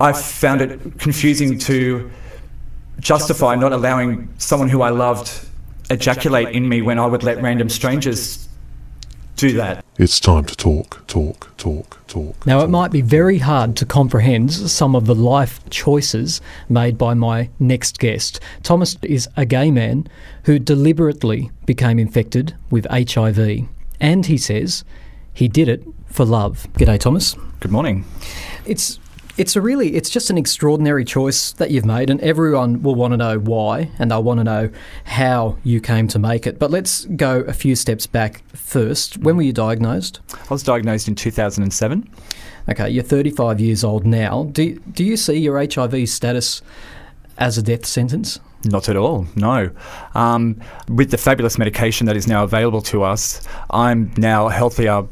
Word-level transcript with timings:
I 0.00 0.12
found 0.12 0.60
it 0.60 0.98
confusing 0.98 1.58
to 1.60 2.10
justify 3.00 3.54
not 3.54 3.72
allowing 3.72 4.28
someone 4.38 4.68
who 4.68 4.82
I 4.82 4.90
loved 4.90 5.46
ejaculate 5.90 6.54
in 6.54 6.68
me 6.68 6.82
when 6.82 6.98
I 6.98 7.06
would 7.06 7.22
let 7.22 7.40
random 7.42 7.68
strangers 7.68 8.48
do 9.36 9.52
that. 9.52 9.84
It's 9.98 10.20
time 10.20 10.44
to 10.44 10.56
talk, 10.56 11.06
talk, 11.06 11.56
talk, 11.56 12.06
talk. 12.06 12.46
Now, 12.46 12.60
it 12.60 12.68
might 12.68 12.90
be 12.90 13.00
very 13.00 13.38
hard 13.38 13.76
to 13.76 13.86
comprehend 13.86 14.52
some 14.52 14.94
of 14.94 15.06
the 15.06 15.14
life 15.14 15.60
choices 15.70 16.40
made 16.68 16.98
by 16.98 17.14
my 17.14 17.48
next 17.58 17.98
guest. 17.98 18.40
Thomas 18.62 18.96
is 19.02 19.28
a 19.36 19.44
gay 19.44 19.70
man 19.70 20.06
who 20.44 20.58
deliberately 20.58 21.50
became 21.66 21.98
infected 21.98 22.54
with 22.70 22.86
HIV, 22.90 23.68
and 24.00 24.26
he 24.26 24.38
says 24.38 24.84
he 25.32 25.48
did 25.48 25.68
it 25.68 25.84
for 26.06 26.24
love. 26.24 26.66
G'day, 26.74 26.98
Thomas. 26.98 27.34
Good 27.60 27.72
morning. 27.72 28.04
It's 28.66 28.98
it's 29.38 29.54
a 29.54 29.60
really 29.60 29.94
it's 29.94 30.10
just 30.10 30.28
an 30.30 30.36
extraordinary 30.36 31.04
choice 31.04 31.52
that 31.52 31.70
you've 31.70 31.86
made 31.86 32.10
and 32.10 32.20
everyone 32.20 32.82
will 32.82 32.96
want 32.96 33.12
to 33.12 33.16
know 33.16 33.38
why 33.38 33.88
and 33.98 34.10
they'll 34.10 34.22
want 34.22 34.38
to 34.38 34.44
know 34.44 34.68
how 35.04 35.56
you 35.62 35.80
came 35.80 36.08
to 36.08 36.18
make 36.18 36.46
it 36.46 36.58
but 36.58 36.70
let's 36.70 37.04
go 37.04 37.40
a 37.42 37.52
few 37.52 37.76
steps 37.76 38.06
back 38.06 38.42
first 38.48 39.16
when 39.18 39.36
were 39.36 39.42
you 39.42 39.52
diagnosed 39.52 40.20
I 40.34 40.52
was 40.52 40.64
diagnosed 40.64 41.06
in 41.06 41.14
2007. 41.14 42.10
okay 42.68 42.90
you're 42.90 43.04
35 43.04 43.60
years 43.60 43.84
old 43.84 44.04
now 44.04 44.44
do, 44.52 44.78
do 44.80 45.04
you 45.04 45.16
see 45.16 45.38
your 45.38 45.58
hiv 45.58 46.08
status 46.08 46.60
as 47.38 47.56
a 47.56 47.62
death 47.62 47.86
sentence 47.86 48.40
Not 48.64 48.88
at 48.88 48.96
all, 48.96 49.28
no. 49.36 49.70
Um, 50.16 50.60
with 50.88 51.12
the 51.12 51.16
fabulous 51.16 51.58
medication 51.58 52.08
that 52.08 52.16
is 52.16 52.26
now 52.26 52.42
available 52.42 52.82
to 52.90 53.04
us, 53.04 53.46
I'm 53.70 54.12
now 54.16 54.48
healthier, 54.48 55.06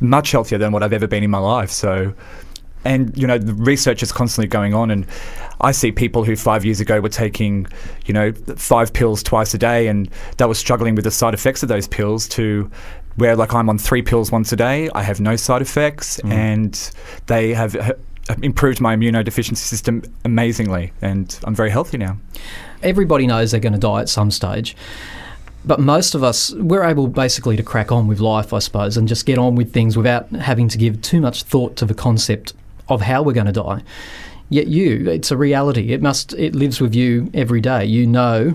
much 0.00 0.32
healthier 0.32 0.58
than 0.58 0.72
what 0.72 0.82
I've 0.82 0.92
ever 0.92 1.06
been 1.06 1.22
in 1.22 1.30
my 1.30 1.38
life. 1.38 1.70
So, 1.70 2.12
and 2.86 3.16
you 3.16 3.26
know, 3.26 3.38
the 3.38 3.54
research 3.54 4.02
is 4.02 4.12
constantly 4.12 4.48
going 4.48 4.74
on, 4.74 4.90
and 4.90 5.06
I 5.60 5.72
see 5.72 5.92
people 5.92 6.24
who 6.24 6.36
five 6.36 6.64
years 6.64 6.80
ago 6.80 7.00
were 7.00 7.08
taking, 7.08 7.66
you 8.06 8.14
know, 8.14 8.32
five 8.56 8.92
pills 8.92 9.22
twice 9.22 9.52
a 9.54 9.58
day, 9.58 9.88
and 9.88 10.08
they 10.38 10.46
were 10.46 10.54
struggling 10.54 10.94
with 10.94 11.04
the 11.04 11.10
side 11.10 11.34
effects 11.34 11.62
of 11.62 11.68
those 11.68 11.88
pills 11.88 12.28
to. 12.28 12.70
Where 13.16 13.34
like 13.34 13.54
I'm 13.54 13.70
on 13.70 13.78
three 13.78 14.02
pills 14.02 14.30
once 14.30 14.52
a 14.52 14.56
day, 14.56 14.90
I 14.94 15.02
have 15.02 15.20
no 15.20 15.36
side 15.36 15.62
effects, 15.62 16.18
and 16.18 16.74
they 17.28 17.54
have 17.54 17.74
uh, 17.74 17.94
improved 18.42 18.78
my 18.78 18.94
immunodeficiency 18.94 19.56
system 19.56 20.02
amazingly, 20.26 20.92
and 21.00 21.38
I'm 21.44 21.54
very 21.54 21.70
healthy 21.70 21.96
now. 21.96 22.18
everybody 22.82 23.26
knows 23.26 23.50
they're 23.50 23.60
going 23.60 23.72
to 23.72 23.78
die 23.78 24.00
at 24.02 24.08
some 24.08 24.30
stage 24.30 24.76
but 25.64 25.80
most 25.80 26.14
of 26.14 26.22
us 26.22 26.52
we're 26.54 26.84
able 26.84 27.08
basically 27.08 27.56
to 27.56 27.62
crack 27.62 27.90
on 27.90 28.06
with 28.06 28.20
life 28.20 28.52
i 28.52 28.58
suppose 28.58 28.96
and 28.96 29.08
just 29.08 29.26
get 29.26 29.38
on 29.38 29.54
with 29.54 29.72
things 29.72 29.96
without 29.96 30.28
having 30.30 30.68
to 30.68 30.78
give 30.78 31.00
too 31.02 31.20
much 31.20 31.42
thought 31.42 31.76
to 31.76 31.84
the 31.84 31.94
concept 31.94 32.52
of 32.88 33.02
how 33.02 33.22
we're 33.22 33.32
going 33.32 33.46
to 33.46 33.52
die. 33.52 33.82
Yet 34.48 34.68
you 34.68 35.08
it's 35.10 35.30
a 35.30 35.36
reality. 35.36 35.92
It 35.92 36.00
must 36.00 36.32
it 36.34 36.54
lives 36.54 36.80
with 36.80 36.94
you 36.94 37.30
every 37.34 37.60
day. 37.60 37.84
You 37.84 38.06
know 38.06 38.54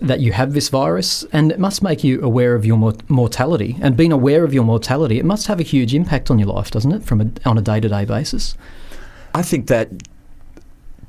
that 0.00 0.20
you 0.20 0.32
have 0.32 0.52
this 0.52 0.68
virus 0.68 1.24
and 1.32 1.52
it 1.52 1.58
must 1.58 1.82
make 1.82 2.02
you 2.02 2.20
aware 2.22 2.54
of 2.54 2.64
your 2.64 2.76
mor- 2.76 2.94
mortality. 3.08 3.76
And 3.80 3.96
being 3.96 4.12
aware 4.12 4.44
of 4.44 4.54
your 4.54 4.64
mortality 4.64 5.18
it 5.18 5.24
must 5.24 5.46
have 5.48 5.58
a 5.58 5.64
huge 5.64 5.94
impact 5.94 6.30
on 6.30 6.38
your 6.38 6.48
life 6.48 6.70
doesn't 6.70 6.92
it 6.92 7.02
from 7.02 7.20
a, 7.20 7.48
on 7.48 7.58
a 7.58 7.62
day-to-day 7.62 8.04
basis? 8.04 8.56
I 9.34 9.42
think 9.42 9.66
that 9.68 9.90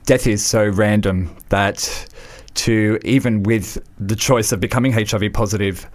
death 0.06 0.28
is 0.28 0.46
so 0.46 0.68
random 0.68 1.36
that 1.50 2.08
to 2.56 3.00
even 3.04 3.44
with 3.44 3.78
the 4.00 4.16
choice 4.16 4.52
of 4.52 4.60
becoming 4.60 4.94
HIV 4.94 5.34
positive, 5.34 5.88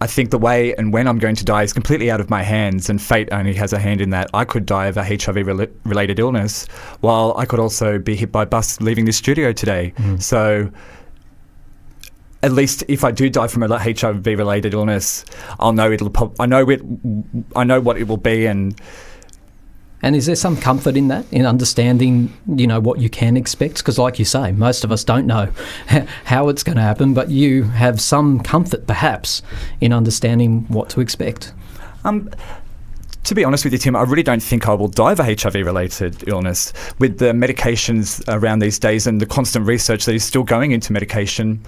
I 0.00 0.06
think 0.06 0.30
the 0.30 0.38
way 0.38 0.74
and 0.74 0.92
when 0.92 1.06
I'm 1.06 1.18
going 1.18 1.36
to 1.36 1.44
die 1.44 1.62
is 1.62 1.72
completely 1.72 2.10
out 2.10 2.20
of 2.20 2.28
my 2.28 2.42
hands, 2.42 2.90
and 2.90 3.00
fate 3.00 3.28
only 3.32 3.54
has 3.54 3.72
a 3.72 3.78
hand 3.78 4.00
in 4.00 4.10
that. 4.10 4.28
I 4.34 4.44
could 4.44 4.66
die 4.66 4.86
of 4.86 4.96
a 4.96 5.04
HIV 5.04 5.36
rela- 5.36 5.70
related 5.84 6.18
illness, 6.18 6.66
while 7.00 7.34
I 7.36 7.44
could 7.46 7.60
also 7.60 7.98
be 7.98 8.16
hit 8.16 8.32
by 8.32 8.42
a 8.42 8.46
bus 8.46 8.80
leaving 8.80 9.04
this 9.04 9.16
studio 9.16 9.52
today. 9.52 9.92
Hmm. 9.96 10.16
So, 10.18 10.70
at 12.42 12.52
least 12.52 12.84
if 12.88 13.04
I 13.04 13.10
do 13.10 13.30
die 13.30 13.46
from 13.46 13.62
a 13.62 13.78
HIV 13.78 14.26
related 14.26 14.74
illness, 14.74 15.24
I'll 15.58 15.72
know 15.72 15.90
it'll. 15.90 16.10
prob- 16.10 16.36
I 16.40 16.46
know 16.46 16.68
it. 16.68 16.82
I 17.56 17.64
know 17.64 17.80
what 17.80 17.96
it 17.96 18.08
will 18.08 18.18
be, 18.18 18.46
and 18.46 18.78
And 20.04 20.14
is 20.14 20.26
there 20.26 20.36
some 20.36 20.58
comfort 20.58 20.98
in 20.98 21.08
that, 21.08 21.24
in 21.32 21.46
understanding, 21.46 22.30
you 22.46 22.66
know, 22.66 22.78
what 22.78 23.00
you 23.00 23.08
can 23.08 23.38
expect? 23.38 23.78
Because, 23.78 23.98
like 23.98 24.18
you 24.18 24.26
say, 24.26 24.52
most 24.52 24.84
of 24.84 24.92
us 24.92 25.02
don't 25.02 25.26
know 25.26 25.50
how 26.26 26.50
it's 26.50 26.62
going 26.62 26.76
to 26.76 26.82
happen, 26.82 27.14
but 27.14 27.30
you 27.30 27.62
have 27.62 28.02
some 28.02 28.40
comfort, 28.40 28.86
perhaps, 28.86 29.40
in 29.80 29.94
understanding 29.94 30.66
what 30.68 30.90
to 30.90 31.00
expect. 31.00 31.54
Um, 32.04 32.28
to 33.22 33.34
be 33.34 33.44
honest 33.44 33.64
with 33.64 33.72
you, 33.72 33.78
Tim, 33.78 33.96
I 33.96 34.02
really 34.02 34.22
don't 34.22 34.42
think 34.42 34.68
I 34.68 34.74
will 34.74 34.88
die 34.88 35.12
of 35.12 35.20
a 35.20 35.24
HIV-related 35.24 36.28
illness. 36.28 36.74
With 36.98 37.18
the 37.18 37.32
medications 37.32 38.22
around 38.28 38.58
these 38.58 38.78
days 38.78 39.06
and 39.06 39.22
the 39.22 39.26
constant 39.26 39.66
research 39.66 40.04
that 40.04 40.14
is 40.14 40.22
still 40.22 40.44
going 40.44 40.72
into 40.72 40.92
medication, 40.92 41.64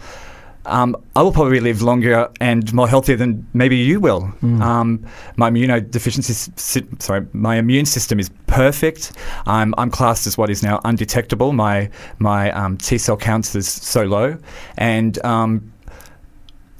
um, 0.66 0.97
I 1.15 1.22
will 1.22 1.32
probably 1.32 1.60
live 1.60 1.82
longer 1.82 2.31
and 2.41 2.72
more 2.72 2.88
healthier 2.88 3.16
than 3.16 3.47
maybe 3.54 3.77
you 3.77 4.00
will. 4.00 4.32
Um, 4.62 5.06
my 5.37 5.50
immunodeficiency, 5.50 7.00
sorry, 7.00 7.27
my 7.32 7.56
immune 7.56 7.87
system 7.87 8.21
is 8.21 8.31
perfect. 8.47 9.12
I'm, 9.47 9.75
I'm 9.78 9.91
classed 9.91 10.27
as 10.27 10.37
what 10.37 10.50
is 10.50 10.62
now 10.62 10.81
undetectable. 10.84 11.53
My 11.53 11.91
my 12.19 12.50
um, 12.53 12.77
T 12.77 12.99
cell 12.99 13.16
counts 13.16 13.54
is 13.54 13.69
so 13.69 14.04
low, 14.04 14.37
and 14.77 15.25
um, 15.25 15.72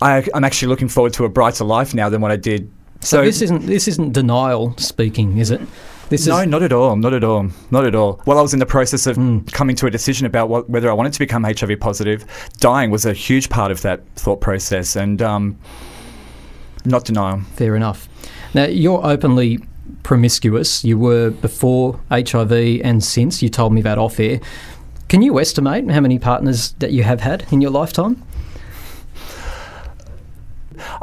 I, 0.03 0.26
I'm 0.34 0.44
actually 0.44 0.68
looking 0.68 0.88
forward 0.88 1.12
to 1.14 1.24
a 1.24 1.28
brighter 1.28 1.64
life 1.64 1.94
now 1.94 2.08
than 2.08 2.20
what 2.20 2.30
I 2.30 2.36
did. 2.36 2.70
So, 3.00 3.22
this 3.22 3.42
isn't 3.42 3.66
this 3.66 3.88
isn't 3.88 4.12
denial 4.12 4.76
speaking, 4.78 5.38
is 5.38 5.50
it? 5.50 5.60
This 6.08 6.26
no, 6.26 6.38
is 6.38 6.46
not 6.46 6.62
at 6.62 6.72
all. 6.72 6.94
Not 6.94 7.14
at 7.14 7.24
all. 7.24 7.48
Not 7.70 7.84
at 7.84 7.94
all. 7.94 8.20
While 8.24 8.38
I 8.38 8.42
was 8.42 8.52
in 8.52 8.60
the 8.60 8.66
process 8.66 9.06
of 9.06 9.16
coming 9.52 9.74
to 9.76 9.86
a 9.86 9.90
decision 9.90 10.26
about 10.26 10.48
what, 10.48 10.70
whether 10.70 10.88
I 10.88 10.92
wanted 10.92 11.12
to 11.14 11.18
become 11.18 11.42
HIV 11.42 11.80
positive, 11.80 12.24
dying 12.60 12.90
was 12.90 13.04
a 13.04 13.12
huge 13.12 13.48
part 13.48 13.72
of 13.72 13.82
that 13.82 14.06
thought 14.14 14.40
process, 14.40 14.94
and 14.94 15.20
um, 15.20 15.58
not 16.84 17.04
denial. 17.04 17.40
fair 17.56 17.74
enough. 17.74 18.08
Now 18.54 18.66
you're 18.66 19.04
openly 19.04 19.58
promiscuous. 20.04 20.84
You 20.84 20.96
were 20.96 21.30
before 21.30 21.98
HIV 22.10 22.52
and 22.84 23.02
since. 23.02 23.42
You 23.42 23.48
told 23.48 23.72
me 23.72 23.82
that 23.82 23.98
off 23.98 24.20
air. 24.20 24.40
Can 25.08 25.22
you 25.22 25.40
estimate 25.40 25.90
how 25.90 26.00
many 26.00 26.18
partners 26.18 26.72
that 26.78 26.92
you 26.92 27.02
have 27.02 27.20
had 27.20 27.46
in 27.52 27.60
your 27.60 27.70
lifetime? 27.70 28.22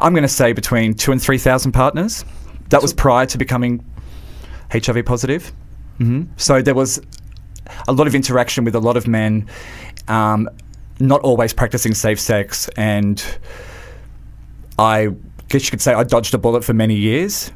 I'm 0.00 0.12
going 0.12 0.22
to 0.22 0.28
say 0.28 0.52
between 0.52 0.94
two 0.94 1.12
and 1.12 1.20
three 1.20 1.38
thousand 1.38 1.72
partners. 1.72 2.24
That 2.70 2.80
was 2.80 2.94
prior 2.94 3.26
to 3.26 3.36
becoming 3.36 3.84
HIV 4.74 5.04
positive. 5.04 5.52
hmm 5.98 6.22
So 6.36 6.62
there 6.62 6.74
was 6.74 7.00
a 7.88 7.92
lot 7.92 8.06
of 8.06 8.14
interaction 8.14 8.64
with 8.64 8.74
a 8.74 8.80
lot 8.80 8.96
of 8.96 9.06
men, 9.06 9.46
um, 10.08 10.48
not 11.00 11.20
always 11.22 11.52
practicing 11.52 11.94
safe 11.94 12.20
sex, 12.20 12.68
and 12.76 13.24
I 14.78 15.10
guess 15.48 15.64
you 15.64 15.70
could 15.70 15.80
say 15.80 15.94
I 15.94 16.04
dodged 16.04 16.34
a 16.34 16.38
bullet 16.38 16.64
for 16.64 16.74
many 16.74 16.94
years. 16.94 17.52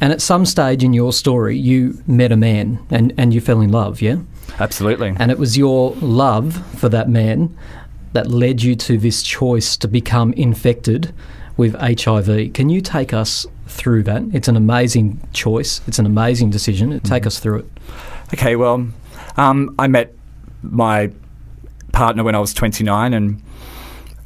And 0.00 0.12
at 0.12 0.20
some 0.20 0.44
stage 0.46 0.82
in 0.82 0.92
your 0.92 1.12
story, 1.12 1.56
you 1.56 2.02
met 2.06 2.32
a 2.32 2.36
man 2.36 2.84
and, 2.90 3.12
and 3.16 3.32
you 3.32 3.40
fell 3.40 3.60
in 3.60 3.70
love, 3.70 4.02
yeah? 4.02 4.16
Absolutely. 4.58 5.14
And 5.16 5.30
it 5.30 5.38
was 5.38 5.56
your 5.56 5.92
love 6.00 6.60
for 6.78 6.88
that 6.88 7.08
man 7.08 7.56
that 8.12 8.26
led 8.26 8.62
you 8.62 8.74
to 8.74 8.98
this 8.98 9.22
choice 9.22 9.76
to 9.76 9.88
become 9.88 10.32
infected 10.32 11.14
with 11.56 11.74
HIV. 11.78 12.52
Can 12.52 12.68
you 12.68 12.80
take 12.80 13.12
us 13.12 13.46
through 13.72 14.04
that? 14.04 14.22
It's 14.32 14.48
an 14.48 14.56
amazing 14.56 15.20
choice, 15.32 15.80
it's 15.86 15.98
an 15.98 16.06
amazing 16.06 16.50
decision. 16.50 17.00
Take 17.00 17.26
us 17.26 17.38
through 17.38 17.60
it. 17.60 17.66
Okay, 18.34 18.56
well, 18.56 18.86
um, 19.36 19.74
I 19.78 19.88
met 19.88 20.14
my 20.62 21.10
partner 21.92 22.24
when 22.24 22.34
I 22.34 22.38
was 22.38 22.54
29, 22.54 23.12
and 23.12 23.42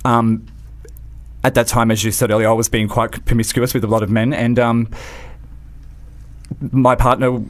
um, 0.05 0.47
at 1.43 1.55
that 1.55 1.67
time, 1.67 1.91
as 1.91 2.05
you 2.05 2.13
said 2.13 2.31
earlier, 2.31 2.49
I 2.49 2.53
was 2.53 2.69
being 2.69 2.89
quite 2.89 3.25
promiscuous 3.25 3.75
with 3.75 3.85
a 3.85 3.89
lot 3.89 4.03
of 4.03 4.11
men, 4.11 4.33
and 4.33 4.59
um, 4.59 4.89
my 6.61 6.95
partner, 6.95 7.41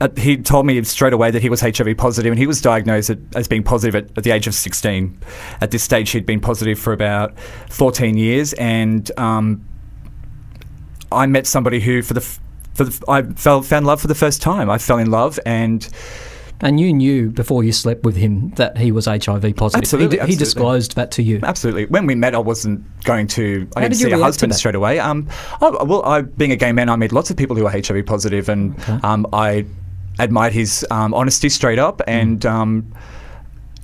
uh, 0.00 0.08
he 0.16 0.36
told 0.36 0.66
me 0.66 0.82
straight 0.84 1.12
away 1.12 1.30
that 1.30 1.42
he 1.42 1.48
was 1.48 1.60
HIV 1.60 1.96
positive, 1.96 2.32
and 2.32 2.38
he 2.38 2.46
was 2.46 2.60
diagnosed 2.60 3.10
as 3.34 3.48
being 3.48 3.62
positive 3.62 3.94
at, 3.94 4.16
at 4.16 4.24
the 4.24 4.30
age 4.30 4.46
of 4.46 4.54
16. 4.54 5.18
At 5.60 5.70
this 5.70 5.82
stage, 5.82 6.10
he'd 6.10 6.26
been 6.26 6.40
positive 6.40 6.78
for 6.78 6.92
about 6.92 7.38
14 7.70 8.16
years, 8.16 8.52
and 8.54 9.10
um, 9.18 9.64
I 11.12 11.26
met 11.26 11.46
somebody 11.46 11.80
who, 11.80 12.02
for 12.02 12.14
the 12.14 12.20
for 12.74 12.84
the, 12.84 13.04
I 13.08 13.22
fell, 13.22 13.62
found 13.62 13.86
love 13.86 14.00
for 14.00 14.06
the 14.08 14.14
first 14.14 14.40
time. 14.42 14.70
I 14.70 14.78
fell 14.78 14.98
in 14.98 15.10
love, 15.10 15.38
and 15.44 15.86
And 16.60 16.78
you 16.80 16.92
knew 16.92 17.28
before 17.28 17.64
you 17.64 17.72
slept 17.72 18.04
with 18.04 18.16
him 18.16 18.50
that 18.50 18.78
he 18.78 18.92
was 18.92 19.06
HIV 19.06 19.56
positive. 19.56 19.82
Absolutely, 19.82 20.18
He, 20.20 20.26
d- 20.26 20.32
he 20.32 20.36
disclosed 20.38 20.94
that 20.96 21.10
to 21.12 21.22
you. 21.22 21.40
Absolutely. 21.42 21.86
When 21.86 22.06
we 22.06 22.14
met, 22.14 22.34
I 22.34 22.38
wasn't 22.38 22.84
going 23.04 23.26
to. 23.28 23.66
I 23.76 23.80
How 23.80 23.88
didn't 23.88 23.98
did 23.98 24.06
see 24.08 24.12
a 24.12 24.18
husband 24.18 24.54
straight 24.54 24.74
away. 24.76 24.98
Um, 25.00 25.28
oh, 25.60 25.84
well, 25.84 26.04
I, 26.04 26.20
being 26.22 26.52
a 26.52 26.56
gay 26.56 26.72
man, 26.72 26.88
I 26.88 26.96
met 26.96 27.12
lots 27.12 27.30
of 27.30 27.36
people 27.36 27.56
who 27.56 27.66
are 27.66 27.70
HIV 27.72 28.06
positive, 28.06 28.48
and 28.48 28.74
um, 29.04 29.26
I 29.32 29.66
admired 30.18 30.52
his 30.52 30.86
um, 30.90 31.12
honesty 31.14 31.48
straight 31.48 31.78
up, 31.78 31.98
Mm. 31.98 32.04
and 32.08 32.46
um, 32.46 32.94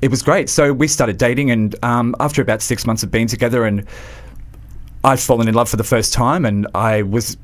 it 0.01 0.11
was 0.11 0.23
great. 0.23 0.49
So 0.49 0.73
we 0.73 0.87
started 0.89 1.19
dating, 1.19 1.51
and 1.51 1.75
um, 1.85 2.15
after 2.21 2.41
about 2.43 2.63
six 2.63 2.87
months 2.87 3.03
of 3.03 3.11
being 3.11 3.27
together, 3.27 3.65
and 3.65 3.85
I'd 5.05 5.21
fallen 5.21 5.47
in 5.47 5.55
love 5.55 5.69
for 5.69 5.77
the 5.77 5.85
first 5.85 6.13
time, 6.13 6.45
and 6.45 6.67
I 6.75 7.03
was. 7.03 7.37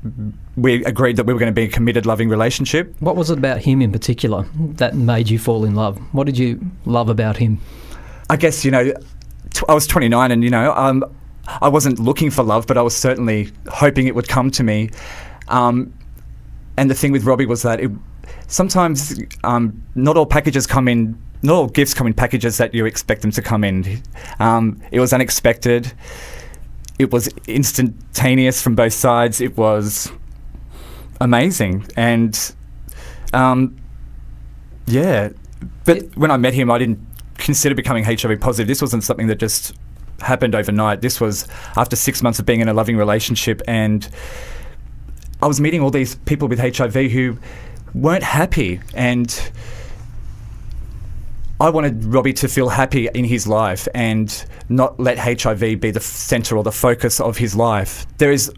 We 0.57 0.83
agreed 0.85 1.17
that 1.17 1.25
we 1.25 1.33
were 1.33 1.39
going 1.39 1.51
to 1.51 1.55
be 1.55 1.63
a 1.63 1.67
committed, 1.67 2.05
loving 2.05 2.29
relationship. 2.29 2.95
What 2.99 3.15
was 3.15 3.29
it 3.29 3.37
about 3.37 3.59
him 3.61 3.81
in 3.81 3.91
particular 3.91 4.45
that 4.55 4.95
made 4.95 5.29
you 5.29 5.39
fall 5.39 5.65
in 5.65 5.75
love? 5.75 5.97
What 6.13 6.25
did 6.25 6.37
you 6.37 6.59
love 6.85 7.09
about 7.09 7.37
him? 7.37 7.59
I 8.29 8.35
guess 8.37 8.65
you 8.65 8.71
know, 8.71 8.91
I 9.69 9.73
was 9.73 9.87
29, 9.87 10.31
and 10.31 10.43
you 10.43 10.49
know, 10.49 10.73
um, 10.73 11.03
I 11.47 11.69
wasn't 11.69 11.99
looking 11.99 12.29
for 12.29 12.43
love, 12.43 12.67
but 12.67 12.77
I 12.77 12.81
was 12.81 12.95
certainly 12.95 13.51
hoping 13.69 14.07
it 14.07 14.15
would 14.15 14.27
come 14.27 14.51
to 14.51 14.63
me. 14.63 14.89
Um, 15.47 15.93
and 16.77 16.89
the 16.89 16.95
thing 16.95 17.11
with 17.11 17.23
Robbie 17.23 17.45
was 17.45 17.61
that 17.61 17.79
it, 17.79 17.91
sometimes 18.47 19.19
um, 19.43 19.81
not 19.95 20.17
all 20.17 20.25
packages 20.25 20.67
come 20.67 20.87
in, 20.87 21.17
not 21.41 21.53
all 21.53 21.67
gifts 21.67 21.93
come 21.93 22.07
in 22.07 22.13
packages 22.13 22.57
that 22.57 22.73
you 22.73 22.85
expect 22.85 23.21
them 23.21 23.31
to 23.31 23.41
come 23.41 23.63
in. 23.63 24.01
Um, 24.39 24.81
it 24.91 24.99
was 24.99 25.13
unexpected. 25.13 25.93
It 26.97 27.11
was 27.11 27.27
instantaneous 27.47 28.61
from 28.61 28.75
both 28.75 28.93
sides. 28.93 29.41
It 29.41 29.57
was 29.57 30.11
amazing, 31.19 31.85
and 31.95 32.55
um, 33.33 33.75
yeah. 34.87 35.29
But 35.83 36.15
when 36.15 36.31
I 36.31 36.37
met 36.37 36.53
him, 36.53 36.71
I 36.71 36.77
didn't 36.77 36.99
consider 37.37 37.75
becoming 37.75 38.03
HIV 38.03 38.39
positive. 38.39 38.67
This 38.67 38.81
wasn't 38.81 39.03
something 39.03 39.27
that 39.27 39.39
just 39.39 39.75
happened 40.21 40.55
overnight. 40.55 41.01
This 41.01 41.19
was 41.19 41.47
after 41.75 41.95
six 41.95 42.23
months 42.23 42.39
of 42.39 42.45
being 42.45 42.61
in 42.61 42.69
a 42.69 42.73
loving 42.73 42.97
relationship, 42.97 43.61
and 43.67 44.07
I 45.41 45.47
was 45.47 45.59
meeting 45.59 45.81
all 45.81 45.91
these 45.91 46.15
people 46.15 46.47
with 46.47 46.59
HIV 46.59 47.11
who 47.11 47.37
weren't 47.93 48.23
happy, 48.23 48.79
and 48.93 49.51
I 51.59 51.69
wanted 51.69 52.03
Robbie 52.03 52.33
to 52.33 52.47
feel 52.47 52.69
happy 52.69 53.07
in 53.07 53.23
his 53.23 53.47
life 53.47 53.87
and 53.93 54.45
not 54.67 54.99
let 54.99 55.17
HIV 55.17 55.79
be 55.79 55.91
the 55.91 56.01
center 56.01 56.57
or 56.57 56.63
the 56.63 56.71
focus 56.71 57.21
of 57.21 57.37
his 57.37 57.55
life. 57.55 58.05
There 58.17 58.31
is, 58.31 58.51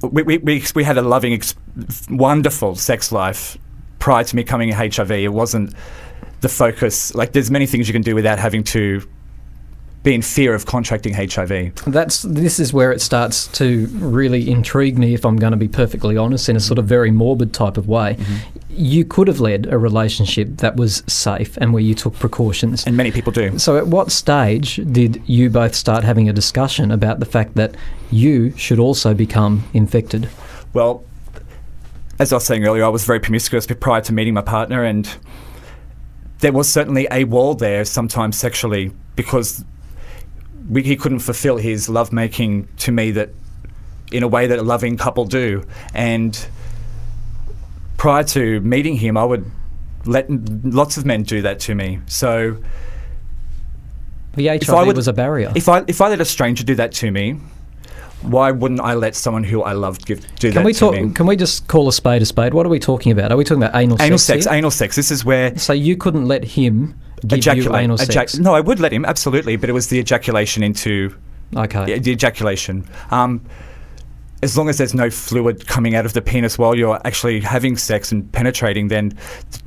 we, 0.00 0.22
we, 0.22 0.38
we, 0.38 0.64
we 0.74 0.84
had 0.84 0.96
a 0.96 1.02
loving, 1.02 1.40
wonderful 2.08 2.74
sex 2.74 3.12
life 3.12 3.58
prior 3.98 4.24
to 4.24 4.36
me 4.36 4.44
coming 4.44 4.70
HIV. 4.70 5.10
It 5.10 5.32
wasn't 5.32 5.74
the 6.40 6.48
focus. 6.48 7.14
Like, 7.14 7.32
there's 7.32 7.50
many 7.50 7.66
things 7.66 7.86
you 7.86 7.92
can 7.92 8.02
do 8.02 8.14
without 8.14 8.38
having 8.38 8.64
to 8.64 9.02
be 10.02 10.14
in 10.14 10.22
fear 10.22 10.54
of 10.54 10.66
contracting 10.66 11.14
HIV. 11.14 11.74
That's 11.86 12.22
this 12.22 12.58
is 12.58 12.72
where 12.72 12.90
it 12.90 13.00
starts 13.00 13.46
to 13.58 13.86
really 13.92 14.50
intrigue 14.50 14.98
me 14.98 15.14
if 15.14 15.24
I'm 15.24 15.36
going 15.36 15.52
to 15.52 15.56
be 15.56 15.68
perfectly 15.68 16.16
honest 16.16 16.48
in 16.48 16.56
a 16.56 16.60
sort 16.60 16.78
of 16.78 16.86
very 16.86 17.10
morbid 17.10 17.54
type 17.54 17.76
of 17.76 17.86
way. 17.86 18.14
Mm-hmm. 18.14 18.58
You 18.74 19.04
could 19.04 19.28
have 19.28 19.40
led 19.40 19.66
a 19.66 19.78
relationship 19.78 20.48
that 20.58 20.76
was 20.76 21.02
safe 21.06 21.56
and 21.58 21.72
where 21.72 21.82
you 21.82 21.94
took 21.94 22.14
precautions. 22.14 22.86
And 22.86 22.96
many 22.96 23.10
people 23.10 23.32
do. 23.32 23.58
So 23.58 23.76
at 23.76 23.86
what 23.86 24.10
stage 24.10 24.76
did 24.90 25.22
you 25.28 25.50
both 25.50 25.74
start 25.74 26.04
having 26.04 26.28
a 26.28 26.32
discussion 26.32 26.90
about 26.90 27.20
the 27.20 27.26
fact 27.26 27.54
that 27.56 27.74
you 28.10 28.56
should 28.56 28.78
also 28.78 29.14
become 29.14 29.64
infected? 29.74 30.28
Well, 30.72 31.04
as 32.18 32.32
I 32.32 32.36
was 32.36 32.46
saying 32.46 32.64
earlier, 32.64 32.84
I 32.84 32.88
was 32.88 33.04
very 33.04 33.20
promiscuous 33.20 33.66
prior 33.66 34.00
to 34.02 34.12
meeting 34.12 34.34
my 34.34 34.42
partner, 34.42 34.84
and 34.84 35.12
there 36.38 36.52
was 36.52 36.70
certainly 36.70 37.06
a 37.10 37.24
wall 37.24 37.54
there 37.54 37.84
sometimes 37.84 38.36
sexually 38.36 38.92
because 39.16 39.64
we, 40.68 40.82
he 40.82 40.96
couldn't 40.96 41.20
fulfill 41.20 41.56
his 41.56 41.88
lovemaking 41.88 42.68
to 42.78 42.92
me 42.92 43.10
that 43.12 43.30
in 44.12 44.22
a 44.22 44.28
way 44.28 44.46
that 44.46 44.58
a 44.58 44.62
loving 44.62 44.96
couple 44.96 45.24
do. 45.24 45.64
And 45.94 46.46
prior 48.02 48.24
to 48.24 48.60
meeting 48.62 48.96
him, 48.96 49.16
I 49.16 49.24
would 49.24 49.44
let 50.06 50.26
lots 50.64 50.96
of 50.96 51.06
men 51.06 51.22
do 51.22 51.40
that 51.42 51.60
to 51.60 51.74
me. 51.76 52.00
So 52.06 52.56
The 54.34 54.50
I 54.50 54.58
HIV 54.58 54.86
would- 54.88 54.96
was 54.96 55.06
a 55.06 55.12
barrier. 55.12 55.52
if 55.54 55.68
I 55.68 55.84
if 55.86 56.00
I 56.00 56.08
let 56.08 56.20
a 56.20 56.24
stranger 56.24 56.64
do 56.64 56.74
that 56.74 56.90
to 56.94 57.12
me, 57.12 57.36
why 58.22 58.50
wouldn't 58.50 58.80
I 58.80 58.94
let 58.94 59.14
someone 59.14 59.44
who 59.44 59.62
I 59.62 59.72
loved 59.72 60.04
give 60.04 60.18
do 60.40 60.48
Can 60.50 60.54
that 60.56 60.64
we 60.64 60.72
to 60.74 60.90
me? 60.90 61.10
Can 61.14 61.26
we 61.26 61.36
just 61.36 61.68
call 61.68 61.86
a 61.88 61.92
spade 61.92 62.22
a 62.22 62.26
spade? 62.26 62.54
What 62.54 62.66
are 62.66 62.70
we 62.70 62.80
talking 62.80 63.12
about? 63.12 63.30
Are 63.30 63.36
we 63.36 63.44
talking 63.44 63.62
about 63.62 63.76
anal, 63.80 63.96
Anal 64.02 64.18
sex? 64.18 64.46
here? 64.46 64.54
anal 64.54 64.72
sex. 64.72 64.96
This 64.96 65.12
is 65.12 65.24
where 65.24 65.56
so 65.56 65.72
you 65.72 65.96
couldn't 65.96 66.26
let 66.26 66.42
him 66.44 66.94
give 67.24 67.38
ejaculate. 67.38 67.70
you 67.70 67.84
anal 67.84 67.98
ejac- 67.98 68.12
sex. 68.12 68.38
no, 68.38 68.52
I 68.52 68.60
would 68.60 68.80
let 68.80 68.92
him 68.92 69.04
absolutely, 69.04 69.54
but 69.54 69.68
it 69.70 69.74
was 69.74 69.86
the 69.86 69.98
ejaculation 70.00 70.64
into 70.64 71.14
Okay. 71.56 71.84
yeah, 71.90 71.98
the 71.98 72.10
ejaculation. 72.10 72.84
Um, 73.12 73.42
as 74.42 74.58
long 74.58 74.68
as 74.68 74.78
there's 74.78 74.92
no 74.94 75.08
fluid 75.08 75.66
coming 75.68 75.94
out 75.94 76.04
of 76.04 76.14
the 76.14 76.20
penis 76.20 76.58
while 76.58 76.74
you're 76.74 77.00
actually 77.04 77.40
having 77.40 77.76
sex 77.76 78.10
and 78.10 78.30
penetrating, 78.32 78.88
then 78.88 79.16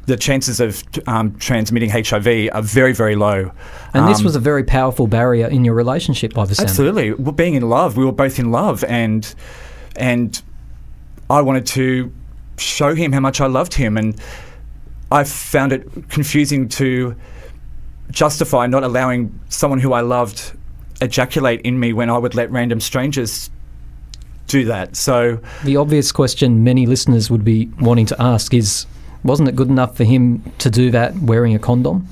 the 0.05 0.17
chances 0.17 0.59
of 0.59 0.83
um, 1.07 1.33
transmitting 1.37 1.89
HIV 1.89 2.49
are 2.51 2.61
very, 2.61 2.91
very 2.91 3.15
low. 3.15 3.51
And 3.93 4.07
this 4.07 4.19
Um, 4.19 4.25
was 4.25 4.35
a 4.35 4.39
very 4.39 4.65
powerful 4.65 5.07
barrier 5.07 5.47
in 5.47 5.63
your 5.63 5.75
relationship, 5.75 6.33
by 6.33 6.45
the 6.45 6.55
sound. 6.55 6.69
Absolutely. 6.69 7.13
Well, 7.13 7.31
being 7.31 7.53
in 7.53 7.69
love, 7.69 7.95
we 7.95 8.03
were 8.03 8.11
both 8.11 8.37
in 8.37 8.51
love, 8.51 8.83
and 8.83 9.33
and 9.95 10.41
I 11.29 11.41
wanted 11.41 11.65
to 11.67 12.11
show 12.57 12.93
him 12.95 13.13
how 13.13 13.21
much 13.21 13.39
I 13.39 13.47
loved 13.47 13.73
him, 13.73 13.95
and 13.95 14.19
I 15.09 15.23
found 15.23 15.71
it 15.71 16.09
confusing 16.09 16.67
to 16.69 17.15
justify 18.11 18.67
not 18.67 18.83
allowing 18.83 19.39
someone 19.47 19.79
who 19.79 19.93
I 19.93 20.01
loved 20.01 20.51
ejaculate 21.01 21.61
in 21.61 21.79
me 21.79 21.93
when 21.93 22.09
I 22.09 22.17
would 22.17 22.35
let 22.35 22.51
random 22.51 22.79
strangers 22.79 23.49
do 24.47 24.65
that. 24.65 24.95
So 24.95 25.39
The 25.63 25.77
obvious 25.77 26.11
question 26.11 26.63
many 26.63 26.85
listeners 26.85 27.29
would 27.29 27.43
be 27.43 27.69
wanting 27.79 28.05
to 28.07 28.21
ask 28.21 28.53
is 28.53 28.85
wasn't 29.23 29.49
it 29.49 29.55
good 29.55 29.69
enough 29.69 29.97
for 29.97 30.03
him 30.03 30.43
to 30.59 30.69
do 30.69 30.91
that 30.91 31.17
wearing 31.17 31.55
a 31.55 31.59
condom? 31.59 32.07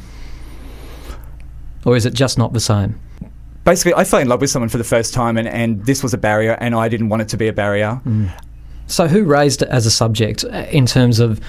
Or 1.86 1.96
is 1.96 2.06
it 2.06 2.14
just 2.14 2.38
not 2.38 2.54
the 2.54 2.60
same? 2.60 3.00
basically, 3.64 3.94
I 3.94 4.04
fell 4.04 4.20
in 4.20 4.28
love 4.28 4.42
with 4.42 4.50
someone 4.50 4.70
for 4.70 4.78
the 4.78 4.84
first 4.84 5.14
time, 5.14 5.38
and, 5.38 5.48
and 5.48 5.86
this 5.86 6.04
was 6.04 6.14
a 6.14 6.18
barrier, 6.18 6.58
and 6.60 6.76
I 6.76 6.90
didn't 6.90 7.10
want 7.10 7.22
it 7.22 7.30
to 7.30 7.38
be 7.38 7.48
a 7.48 7.54
barrier. 7.54 8.02
Mm. 8.06 8.32
So, 8.88 9.08
who 9.08 9.24
raised 9.24 9.62
it 9.62 9.70
as 9.70 9.86
a 9.86 9.92
subject 9.92 10.44
in 10.44 10.86
terms 10.86 11.20
of 11.20 11.40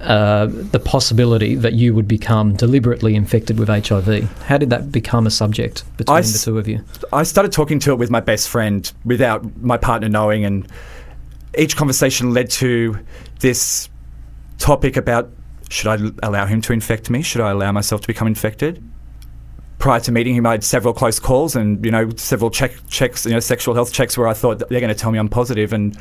uh, 0.00 0.46
the 0.46 0.80
possibility 0.80 1.54
that 1.54 1.74
you 1.74 1.94
would 1.94 2.08
become 2.08 2.56
deliberately 2.56 3.14
infected 3.14 3.58
with 3.58 3.68
HIV? 3.68 4.30
How 4.42 4.56
did 4.56 4.70
that 4.70 4.90
become 4.90 5.26
a 5.26 5.30
subject 5.30 5.84
between 5.96 6.16
I 6.16 6.22
the 6.22 6.40
two 6.42 6.58
of 6.58 6.66
you? 6.66 6.82
I 7.12 7.22
started 7.22 7.52
talking 7.52 7.78
to 7.80 7.92
it 7.92 7.96
with 7.96 8.10
my 8.10 8.20
best 8.20 8.48
friend 8.48 8.90
without 9.04 9.44
my 9.60 9.76
partner 9.76 10.08
knowing, 10.08 10.44
and 10.44 10.66
each 11.56 11.76
conversation 11.76 12.32
led 12.32 12.50
to 12.52 12.98
this 13.40 13.88
topic 14.58 14.96
about 14.96 15.30
should 15.68 15.86
I 15.86 16.26
allow 16.26 16.46
him 16.46 16.60
to 16.62 16.72
infect 16.72 17.10
me? 17.10 17.22
Should 17.22 17.40
I 17.40 17.50
allow 17.50 17.70
myself 17.70 18.00
to 18.00 18.06
become 18.06 18.26
infected? 18.26 18.82
Prior 19.78 20.00
to 20.00 20.12
meeting 20.12 20.34
him, 20.34 20.44
I 20.46 20.52
had 20.52 20.64
several 20.64 20.92
close 20.92 21.18
calls 21.18 21.54
and 21.54 21.84
you 21.84 21.90
know 21.90 22.10
several 22.16 22.50
check 22.50 22.72
checks, 22.88 23.24
you 23.24 23.32
know, 23.32 23.40
sexual 23.40 23.74
health 23.74 23.92
checks 23.92 24.18
where 24.18 24.28
I 24.28 24.34
thought 24.34 24.58
they're 24.58 24.80
going 24.80 24.88
to 24.88 24.94
tell 24.94 25.10
me 25.10 25.18
I'm 25.18 25.28
positive, 25.28 25.72
and 25.72 25.96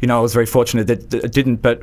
you 0.00 0.08
know 0.08 0.18
I 0.18 0.20
was 0.20 0.34
very 0.34 0.46
fortunate 0.46 0.86
that 0.86 1.10
that 1.10 1.24
it 1.24 1.32
didn't, 1.32 1.56
but. 1.56 1.82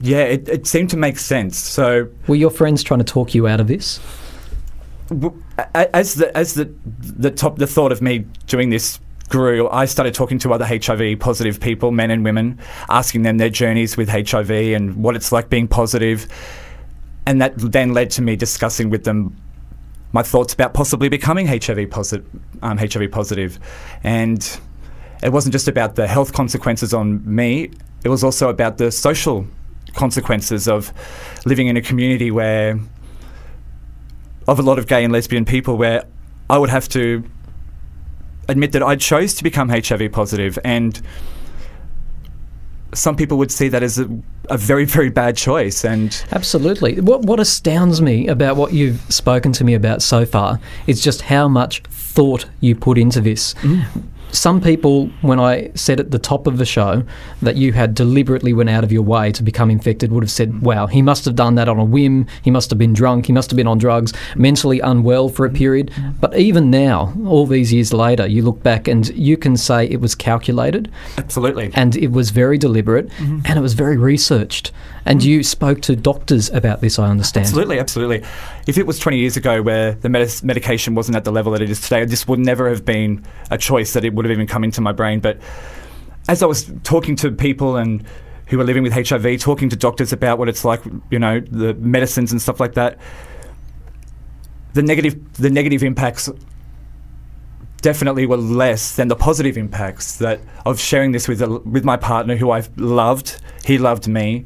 Yeah, 0.00 0.24
it, 0.24 0.48
it 0.48 0.66
seemed 0.66 0.90
to 0.90 0.96
make 0.96 1.18
sense. 1.18 1.58
So 1.58 2.08
Were 2.26 2.34
your 2.34 2.50
friends 2.50 2.82
trying 2.82 2.98
to 2.98 3.04
talk 3.04 3.34
you 3.34 3.46
out 3.46 3.60
of 3.60 3.68
this? 3.68 4.00
as 5.74 6.14
the 6.14 6.36
as 6.36 6.54
the 6.54 6.72
the 6.98 7.30
top 7.30 7.58
the 7.58 7.66
thought 7.66 7.92
of 7.92 8.00
me 8.00 8.24
doing 8.46 8.70
this 8.70 8.98
grew, 9.28 9.68
I 9.68 9.84
started 9.84 10.14
talking 10.14 10.38
to 10.40 10.52
other 10.52 10.66
HIV 10.66 11.18
positive 11.20 11.60
people, 11.60 11.90
men 11.90 12.10
and 12.10 12.24
women, 12.24 12.58
asking 12.88 13.22
them 13.22 13.38
their 13.38 13.50
journeys 13.50 13.96
with 13.96 14.08
HIV 14.08 14.50
and 14.50 14.96
what 14.96 15.16
it's 15.16 15.32
like 15.32 15.48
being 15.48 15.68
positive. 15.68 16.26
and 17.26 17.40
that 17.40 17.54
then 17.56 17.94
led 17.94 18.10
to 18.10 18.22
me 18.22 18.36
discussing 18.36 18.90
with 18.90 19.04
them 19.04 19.34
my 20.12 20.22
thoughts 20.22 20.52
about 20.54 20.74
possibly 20.74 21.08
becoming 21.08 21.46
HIV 21.46 21.90
positive, 21.90 22.26
um, 22.62 22.78
HIV 22.78 23.10
positive, 23.10 23.58
and 24.04 24.60
it 25.22 25.30
wasn't 25.30 25.52
just 25.52 25.66
about 25.66 25.96
the 25.96 26.06
health 26.06 26.32
consequences 26.32 26.94
on 26.94 27.22
me; 27.24 27.70
it 28.04 28.08
was 28.08 28.22
also 28.22 28.48
about 28.48 28.78
the 28.78 28.92
social 28.92 29.46
consequences 29.94 30.68
of 30.68 30.92
living 31.44 31.68
in 31.68 31.76
a 31.76 31.82
community 31.82 32.30
where 32.30 32.78
of 34.46 34.58
a 34.58 34.62
lot 34.62 34.78
of 34.78 34.86
gay 34.86 35.04
and 35.04 35.12
lesbian 35.12 35.44
people 35.44 35.76
where 35.76 36.04
I 36.50 36.58
would 36.58 36.70
have 36.70 36.88
to 36.90 37.24
admit 38.48 38.72
that 38.72 38.82
I 38.82 38.96
chose 38.96 39.34
to 39.34 39.44
become 39.44 39.68
HIV 39.68 40.12
positive 40.12 40.58
and 40.64 41.00
some 42.92 43.16
people 43.16 43.38
would 43.38 43.50
see 43.50 43.68
that 43.68 43.82
as 43.82 43.98
a, 43.98 44.08
a 44.50 44.56
very, 44.56 44.84
very 44.84 45.10
bad 45.10 45.36
choice 45.36 45.84
and 45.84 46.24
Absolutely. 46.32 47.00
What 47.00 47.22
what 47.22 47.40
astounds 47.40 48.00
me 48.00 48.28
about 48.28 48.56
what 48.56 48.72
you've 48.72 49.00
spoken 49.12 49.52
to 49.52 49.64
me 49.64 49.74
about 49.74 50.02
so 50.02 50.24
far 50.24 50.60
is 50.86 51.02
just 51.02 51.22
how 51.22 51.48
much 51.48 51.82
thought 51.90 52.46
you 52.60 52.74
put 52.74 52.98
into 52.98 53.20
this. 53.20 53.54
Mm. 53.54 53.84
Some 54.34 54.60
people, 54.60 55.06
when 55.22 55.40
I 55.40 55.70
said 55.74 56.00
at 56.00 56.10
the 56.10 56.18
top 56.18 56.46
of 56.46 56.58
the 56.58 56.64
show 56.66 57.04
that 57.40 57.56
you 57.56 57.72
had 57.72 57.94
deliberately 57.94 58.52
went 58.52 58.68
out 58.68 58.84
of 58.84 58.92
your 58.92 59.02
way 59.02 59.32
to 59.32 59.42
become 59.42 59.70
infected, 59.70 60.12
would 60.12 60.22
have 60.22 60.30
said, 60.30 60.60
"Wow, 60.60 60.86
he 60.86 61.00
must 61.02 61.24
have 61.24 61.34
done 61.36 61.54
that 61.54 61.68
on 61.68 61.78
a 61.78 61.84
whim. 61.84 62.26
He 62.42 62.50
must 62.50 62.68
have 62.70 62.78
been 62.78 62.92
drunk. 62.92 63.26
He 63.26 63.32
must 63.32 63.50
have 63.50 63.56
been 63.56 63.66
on 63.66 63.78
drugs, 63.78 64.12
mentally 64.36 64.80
unwell 64.80 65.28
for 65.28 65.46
a 65.46 65.50
period." 65.50 65.90
But 66.20 66.36
even 66.36 66.70
now, 66.70 67.14
all 67.26 67.46
these 67.46 67.72
years 67.72 67.92
later, 67.92 68.26
you 68.26 68.42
look 68.42 68.62
back 68.62 68.88
and 68.88 69.08
you 69.10 69.36
can 69.36 69.56
say 69.56 69.86
it 69.86 70.00
was 70.00 70.14
calculated 70.14 70.90
absolutely. 71.16 71.70
and 71.74 71.96
it 71.96 72.10
was 72.12 72.30
very 72.30 72.58
deliberate 72.58 73.08
Mm-hmm. 73.14 73.40
and 73.44 73.58
it 73.58 73.62
was 73.62 73.74
very 73.74 73.96
researched. 73.96 74.72
And 75.06 75.22
you 75.22 75.42
spoke 75.42 75.82
to 75.82 75.94
doctors 75.96 76.48
about 76.50 76.80
this, 76.80 76.98
I 76.98 77.08
understand. 77.08 77.44
Absolutely, 77.44 77.78
absolutely. 77.78 78.22
If 78.66 78.78
it 78.78 78.86
was 78.86 78.98
20 78.98 79.18
years 79.18 79.36
ago 79.36 79.60
where 79.60 79.92
the 79.92 80.08
medication 80.08 80.94
wasn't 80.94 81.16
at 81.16 81.24
the 81.24 81.30
level 81.32 81.52
that 81.52 81.60
it 81.60 81.68
is 81.70 81.80
today, 81.80 82.04
this 82.06 82.26
would 82.26 82.38
never 82.38 82.68
have 82.70 82.84
been 82.86 83.22
a 83.50 83.58
choice 83.58 83.92
that 83.92 84.04
it 84.04 84.14
would 84.14 84.23
would 84.24 84.30
have 84.30 84.38
even 84.38 84.46
come 84.46 84.64
into 84.64 84.80
my 84.80 84.92
brain. 84.92 85.20
But 85.20 85.38
as 86.28 86.42
I 86.42 86.46
was 86.46 86.72
talking 86.82 87.16
to 87.16 87.30
people 87.30 87.76
and 87.76 88.04
who 88.46 88.58
were 88.58 88.64
living 88.64 88.82
with 88.82 88.92
HIV, 88.92 89.40
talking 89.40 89.68
to 89.68 89.76
doctors 89.76 90.12
about 90.12 90.38
what 90.38 90.48
it's 90.48 90.64
like, 90.64 90.82
you 91.10 91.18
know, 91.18 91.40
the 91.40 91.74
medicines 91.74 92.32
and 92.32 92.40
stuff 92.40 92.60
like 92.60 92.74
that, 92.74 92.98
the 94.72 94.82
negative 94.82 95.34
the 95.34 95.50
negative 95.50 95.82
impacts 95.82 96.28
definitely 97.80 98.26
were 98.26 98.38
less 98.38 98.96
than 98.96 99.08
the 99.08 99.16
positive 99.16 99.58
impacts 99.58 100.16
that 100.16 100.40
of 100.64 100.80
sharing 100.80 101.12
this 101.12 101.28
with 101.28 101.42
a, 101.42 101.48
with 101.60 101.84
my 101.84 101.96
partner 101.96 102.34
who 102.34 102.50
I 102.50 102.62
loved. 102.76 103.40
He 103.64 103.78
loved 103.78 104.08
me. 104.08 104.44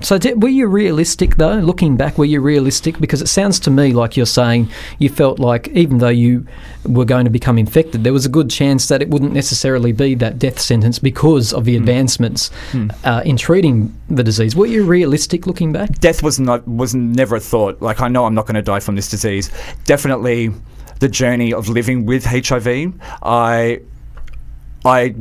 So, 0.00 0.18
did, 0.18 0.42
were 0.42 0.48
you 0.48 0.66
realistic 0.66 1.36
though? 1.36 1.54
Looking 1.54 1.96
back, 1.96 2.18
were 2.18 2.24
you 2.24 2.40
realistic? 2.40 2.98
Because 2.98 3.22
it 3.22 3.28
sounds 3.28 3.58
to 3.60 3.70
me 3.70 3.92
like 3.92 4.16
you're 4.16 4.26
saying 4.26 4.68
you 4.98 5.08
felt 5.08 5.38
like 5.38 5.68
even 5.68 5.98
though 5.98 6.08
you 6.08 6.46
were 6.84 7.04
going 7.04 7.24
to 7.24 7.30
become 7.30 7.56
infected, 7.58 8.04
there 8.04 8.12
was 8.12 8.26
a 8.26 8.28
good 8.28 8.50
chance 8.50 8.88
that 8.88 9.00
it 9.00 9.08
wouldn't 9.08 9.32
necessarily 9.32 9.92
be 9.92 10.14
that 10.16 10.38
death 10.38 10.60
sentence 10.60 10.98
because 10.98 11.52
of 11.52 11.64
the 11.64 11.76
advancements 11.76 12.50
uh, 13.04 13.22
in 13.24 13.36
treating 13.36 13.94
the 14.10 14.22
disease. 14.22 14.54
Were 14.54 14.66
you 14.66 14.84
realistic 14.84 15.46
looking 15.46 15.72
back? 15.72 15.98
death 16.00 16.22
was 16.22 16.38
not 16.38 16.66
was 16.68 16.94
never 16.94 17.36
a 17.36 17.40
thought. 17.40 17.80
Like 17.80 18.00
I 18.00 18.08
know 18.08 18.26
I'm 18.26 18.34
not 18.34 18.46
going 18.46 18.56
to 18.56 18.62
die 18.62 18.80
from 18.80 18.96
this 18.96 19.08
disease. 19.08 19.50
Definitely, 19.84 20.52
the 21.00 21.08
journey 21.08 21.52
of 21.52 21.68
living 21.68 22.04
with 22.04 22.24
HIV. 22.24 22.92
I, 23.22 23.80
I. 24.84 25.14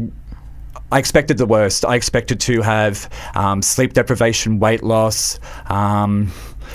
I 0.93 0.99
expected 0.99 1.39
the 1.39 1.47
worst. 1.47 1.85
I 1.85 1.95
expected 1.95 2.39
to 2.41 2.61
have 2.61 3.09
um, 3.33 3.63
sleep 3.63 3.93
deprivation, 3.93 4.59
weight 4.59 4.83
loss, 4.83 5.39
um, 5.65 6.31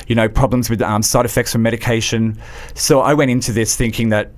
you 0.08 0.16
know, 0.16 0.28
problems 0.28 0.68
with 0.68 0.82
um, 0.82 1.04
side 1.04 1.24
effects 1.24 1.52
from 1.52 1.62
medication. 1.62 2.36
So 2.74 2.98
I 3.00 3.14
went 3.14 3.30
into 3.30 3.52
this 3.52 3.76
thinking 3.76 4.08
that 4.08 4.32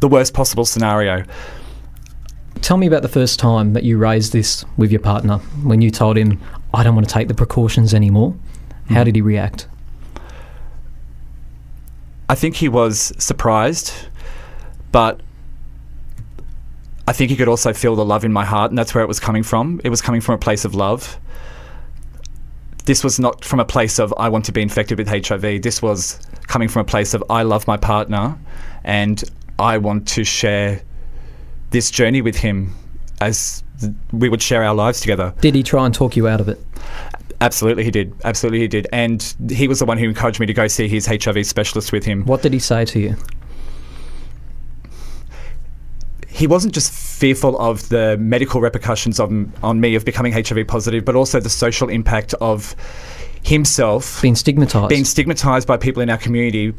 the 0.00 0.08
worst 0.08 0.34
possible 0.34 0.64
scenario. 0.64 1.24
Tell 2.62 2.78
me 2.78 2.88
about 2.88 3.02
the 3.02 3.08
first 3.08 3.38
time 3.38 3.74
that 3.74 3.84
you 3.84 3.96
raised 3.96 4.32
this 4.32 4.64
with 4.76 4.90
your 4.90 5.00
partner 5.00 5.38
when 5.62 5.80
you 5.80 5.92
told 5.92 6.16
him, 6.16 6.42
I 6.74 6.82
don't 6.82 6.96
want 6.96 7.08
to 7.08 7.14
take 7.14 7.28
the 7.28 7.34
precautions 7.34 7.94
anymore. 7.94 8.34
How 8.88 9.04
did 9.04 9.14
he 9.14 9.20
react? 9.20 9.68
I 12.28 12.34
think 12.34 12.56
he 12.56 12.68
was 12.68 13.12
surprised, 13.18 13.92
but 14.90 15.20
I 17.08 17.12
think 17.12 17.30
you 17.30 17.36
could 17.36 17.48
also 17.48 17.72
feel 17.72 17.94
the 17.94 18.04
love 18.04 18.24
in 18.24 18.32
my 18.32 18.44
heart, 18.44 18.70
and 18.70 18.78
that's 18.78 18.94
where 18.94 19.04
it 19.04 19.06
was 19.06 19.20
coming 19.20 19.42
from. 19.42 19.80
It 19.84 19.90
was 19.90 20.02
coming 20.02 20.20
from 20.20 20.34
a 20.34 20.38
place 20.38 20.64
of 20.64 20.74
love. 20.74 21.18
This 22.84 23.02
was 23.02 23.18
not 23.18 23.44
from 23.44 23.60
a 23.60 23.64
place 23.64 23.98
of 23.98 24.12
I 24.16 24.28
want 24.28 24.44
to 24.46 24.52
be 24.52 24.62
infected 24.62 24.98
with 24.98 25.08
HIV. 25.08 25.62
This 25.62 25.82
was 25.82 26.20
coming 26.46 26.68
from 26.68 26.80
a 26.80 26.84
place 26.84 27.14
of 27.14 27.22
I 27.30 27.42
love 27.42 27.66
my 27.66 27.76
partner, 27.76 28.38
and 28.84 29.22
I 29.58 29.78
want 29.78 30.08
to 30.08 30.24
share 30.24 30.82
this 31.70 31.90
journey 31.90 32.22
with 32.22 32.36
him 32.36 32.74
as 33.20 33.62
we 34.12 34.28
would 34.28 34.42
share 34.42 34.62
our 34.62 34.74
lives 34.74 35.00
together. 35.00 35.34
Did 35.40 35.54
he 35.54 35.62
try 35.62 35.86
and 35.86 35.94
talk 35.94 36.16
you 36.16 36.28
out 36.28 36.40
of 36.40 36.48
it? 36.48 36.60
Absolutely, 37.40 37.84
he 37.84 37.90
did. 37.90 38.14
Absolutely, 38.24 38.60
he 38.60 38.68
did. 38.68 38.86
And 38.92 39.34
he 39.50 39.68
was 39.68 39.78
the 39.78 39.84
one 39.84 39.98
who 39.98 40.08
encouraged 40.08 40.40
me 40.40 40.46
to 40.46 40.54
go 40.54 40.68
see 40.68 40.88
his 40.88 41.06
HIV 41.06 41.46
specialist 41.46 41.92
with 41.92 42.04
him. 42.04 42.24
What 42.24 42.42
did 42.42 42.52
he 42.52 42.58
say 42.58 42.84
to 42.86 42.98
you? 42.98 43.16
He 46.36 46.46
wasn't 46.46 46.74
just 46.74 46.92
fearful 46.92 47.58
of 47.58 47.88
the 47.88 48.16
medical 48.18 48.60
repercussions 48.60 49.18
of, 49.18 49.30
on 49.64 49.80
me 49.80 49.94
of 49.94 50.04
becoming 50.04 50.32
HIV 50.32 50.66
positive, 50.68 51.02
but 51.04 51.14
also 51.16 51.40
the 51.40 51.48
social 51.48 51.88
impact 51.88 52.34
of 52.42 52.76
himself 53.42 54.20
Being 54.20 54.34
stigmatized. 54.36 54.88
being 54.88 55.04
stigmatized 55.04 55.66
by 55.66 55.76
people 55.76 56.02
in 56.02 56.10
our 56.10 56.18
community 56.18 56.74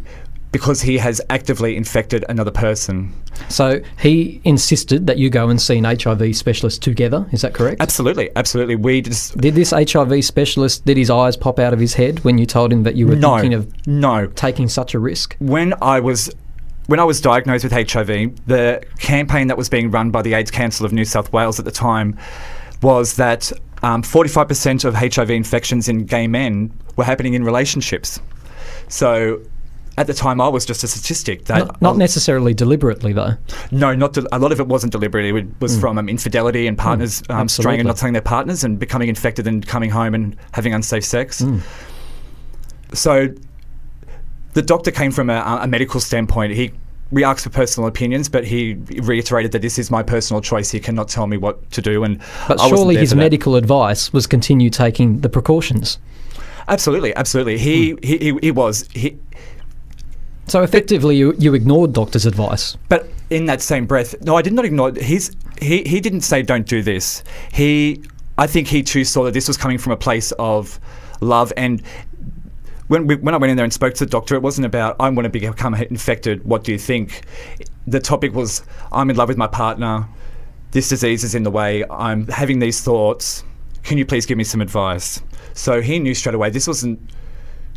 because 0.51 0.81
he 0.81 0.97
has 0.97 1.19
actively 1.29 1.75
infected 1.75 2.23
another 2.29 2.51
person. 2.51 3.11
so 3.49 3.81
he 3.99 4.39
insisted 4.43 5.07
that 5.07 5.17
you 5.17 5.29
go 5.29 5.49
and 5.49 5.61
see 5.61 5.77
an 5.77 5.83
HIV 5.85 6.35
specialist 6.35 6.81
together. 6.81 7.25
Is 7.31 7.41
that 7.41 7.53
correct? 7.53 7.81
Absolutely, 7.81 8.29
absolutely. 8.35 8.75
We 8.75 9.01
just 9.01 9.37
Did 9.37 9.55
this 9.55 9.71
HIV 9.71 10.23
specialist, 10.23 10.85
did 10.85 10.97
his 10.97 11.09
eyes 11.09 11.35
pop 11.35 11.57
out 11.59 11.73
of 11.73 11.79
his 11.79 11.95
head 11.95 12.23
when 12.23 12.37
you 12.37 12.45
told 12.45 12.71
him 12.71 12.83
that 12.83 12.95
you 12.95 13.07
were 13.07 13.15
no, 13.15 13.35
thinking 13.35 13.53
of 13.55 13.87
no. 13.87 14.27
taking 14.27 14.69
such 14.69 14.93
a 14.93 14.99
risk? 14.99 15.35
When 15.39 15.73
I 15.81 15.99
was 15.99 16.31
when 16.87 16.99
I 16.99 17.03
was 17.03 17.21
diagnosed 17.21 17.63
with 17.63 17.73
HIV, 17.73 18.07
the 18.47 18.83
campaign 18.99 19.47
that 19.47 19.57
was 19.57 19.69
being 19.69 19.91
run 19.91 20.09
by 20.11 20.21
the 20.21 20.33
AIDS 20.33 20.51
Council 20.51 20.85
of 20.85 20.91
New 20.93 21.05
South 21.05 21.31
Wales 21.31 21.59
at 21.59 21.65
the 21.65 21.71
time 21.71 22.17
was 22.81 23.15
that 23.17 23.51
um, 23.83 24.01
45% 24.01 24.85
of 24.85 24.95
HIV 24.95 25.29
infections 25.29 25.87
in 25.87 26.05
gay 26.05 26.27
men 26.27 26.71
were 26.95 27.03
happening 27.03 27.33
in 27.33 27.43
relationships. 27.43 28.19
So 28.87 29.41
at 29.97 30.07
the 30.07 30.13
time, 30.13 30.39
I 30.39 30.47
was 30.47 30.65
just 30.65 30.83
a 30.83 30.87
statistic. 30.87 31.45
That 31.45 31.57
Not, 31.57 31.81
not 31.81 31.97
necessarily 31.97 32.53
deliberately, 32.53 33.13
though. 33.13 33.31
no, 33.71 33.95
not 33.95 34.13
de- 34.13 34.27
a 34.31 34.37
lot 34.39 34.51
of 34.51 34.59
it 34.59 34.67
wasn't 34.67 34.91
deliberate. 34.91 35.25
It 35.35 35.47
was 35.59 35.79
from 35.79 35.97
um, 35.97 36.07
infidelity 36.07 36.67
and 36.67 36.77
partners 36.77 37.23
um, 37.29 37.47
straying 37.49 37.79
and 37.79 37.87
not 37.87 37.97
telling 37.97 38.13
their 38.13 38.21
partners 38.21 38.63
and 38.63 38.77
becoming 38.79 39.09
infected 39.09 39.47
and 39.47 39.65
coming 39.65 39.89
home 39.89 40.13
and 40.13 40.35
having 40.53 40.73
unsafe 40.73 41.03
sex. 41.03 41.43
So 42.93 43.29
the 44.57 44.63
doctor 44.63 44.89
came 44.89 45.11
from 45.11 45.29
a, 45.29 45.59
a 45.61 45.67
medical 45.67 45.99
standpoint. 45.99 46.51
He 46.51 46.71
we 47.11 47.23
asked 47.23 47.43
for 47.43 47.51
personal 47.51 47.87
opinions, 47.87 48.27
but 48.27 48.43
he 48.43 48.73
reiterated 49.03 49.51
that 49.51 49.61
this 49.61 49.77
is 49.77 49.91
my 49.91 50.01
personal 50.01 50.41
choice. 50.41 50.71
He 50.71 50.79
cannot 50.79 51.07
tell 51.07 51.27
me 51.27 51.37
what 51.37 51.55
to 51.73 51.81
do. 51.81 52.03
And 52.03 52.19
But 52.47 52.59
I 52.59 52.67
surely 52.67 52.97
his 52.97 53.13
medical 53.13 53.55
advice 53.55 54.11
was 54.11 54.25
continue 54.25 54.71
taking 54.71 55.21
the 55.21 55.29
precautions. 55.29 55.99
absolutely, 56.67 57.15
absolutely. 57.15 57.57
He, 57.59 57.91
Hmm. 57.91 57.97
he, 58.01 58.17
he 58.17 58.29
he 58.41 58.51
was 58.51 58.89
he. 58.93 59.15
So 60.47 60.63
effectively, 60.63 61.15
you, 61.15 61.35
you 61.37 61.53
ignored 61.53 61.93
doctor's 61.93 62.25
advice. 62.25 62.77
But 62.89 63.07
in 63.29 63.45
that 63.45 63.61
same 63.61 63.85
breath, 63.85 64.15
no, 64.21 64.35
I 64.35 64.41
did 64.41 64.53
not 64.53 64.65
ignore. 64.65 64.91
He's 65.11 65.25
he 65.61 65.83
he 65.83 65.99
didn't 65.99 66.21
say 66.21 66.41
don't 66.41 66.67
do 66.67 66.81
this. 66.81 67.23
He, 67.53 68.01
I 68.39 68.47
think 68.47 68.67
he 68.67 68.81
too 68.81 69.03
saw 69.03 69.23
that 69.25 69.33
this 69.33 69.47
was 69.47 69.57
coming 69.57 69.77
from 69.77 69.91
a 69.93 69.97
place 69.97 70.31
of 70.39 70.79
love 71.21 71.53
and. 71.57 71.83
When, 72.87 73.05
we, 73.05 73.15
when 73.15 73.33
I 73.33 73.37
went 73.37 73.51
in 73.51 73.57
there 73.57 73.65
and 73.65 73.73
spoke 73.73 73.93
to 73.95 74.05
the 74.05 74.09
doctor, 74.09 74.35
it 74.35 74.41
wasn't 74.41 74.65
about 74.65 74.95
I 74.99 75.09
want 75.09 75.25
to 75.25 75.29
become 75.29 75.73
infected. 75.75 76.43
What 76.45 76.63
do 76.63 76.71
you 76.71 76.77
think? 76.77 77.23
The 77.85 77.99
topic 77.99 78.33
was 78.33 78.63
I'm 78.91 79.09
in 79.09 79.15
love 79.15 79.27
with 79.27 79.37
my 79.37 79.47
partner. 79.47 80.07
This 80.71 80.89
disease 80.89 81.23
is 81.23 81.35
in 81.35 81.43
the 81.43 81.51
way. 81.51 81.83
I'm 81.89 82.27
having 82.27 82.59
these 82.59 82.81
thoughts. 82.81 83.43
Can 83.83 83.97
you 83.97 84.05
please 84.05 84.25
give 84.25 84.37
me 84.37 84.43
some 84.43 84.61
advice? 84.61 85.21
So 85.53 85.81
he 85.81 85.99
knew 85.99 86.13
straight 86.13 86.35
away 86.35 86.49
this 86.49 86.67
wasn't 86.67 86.99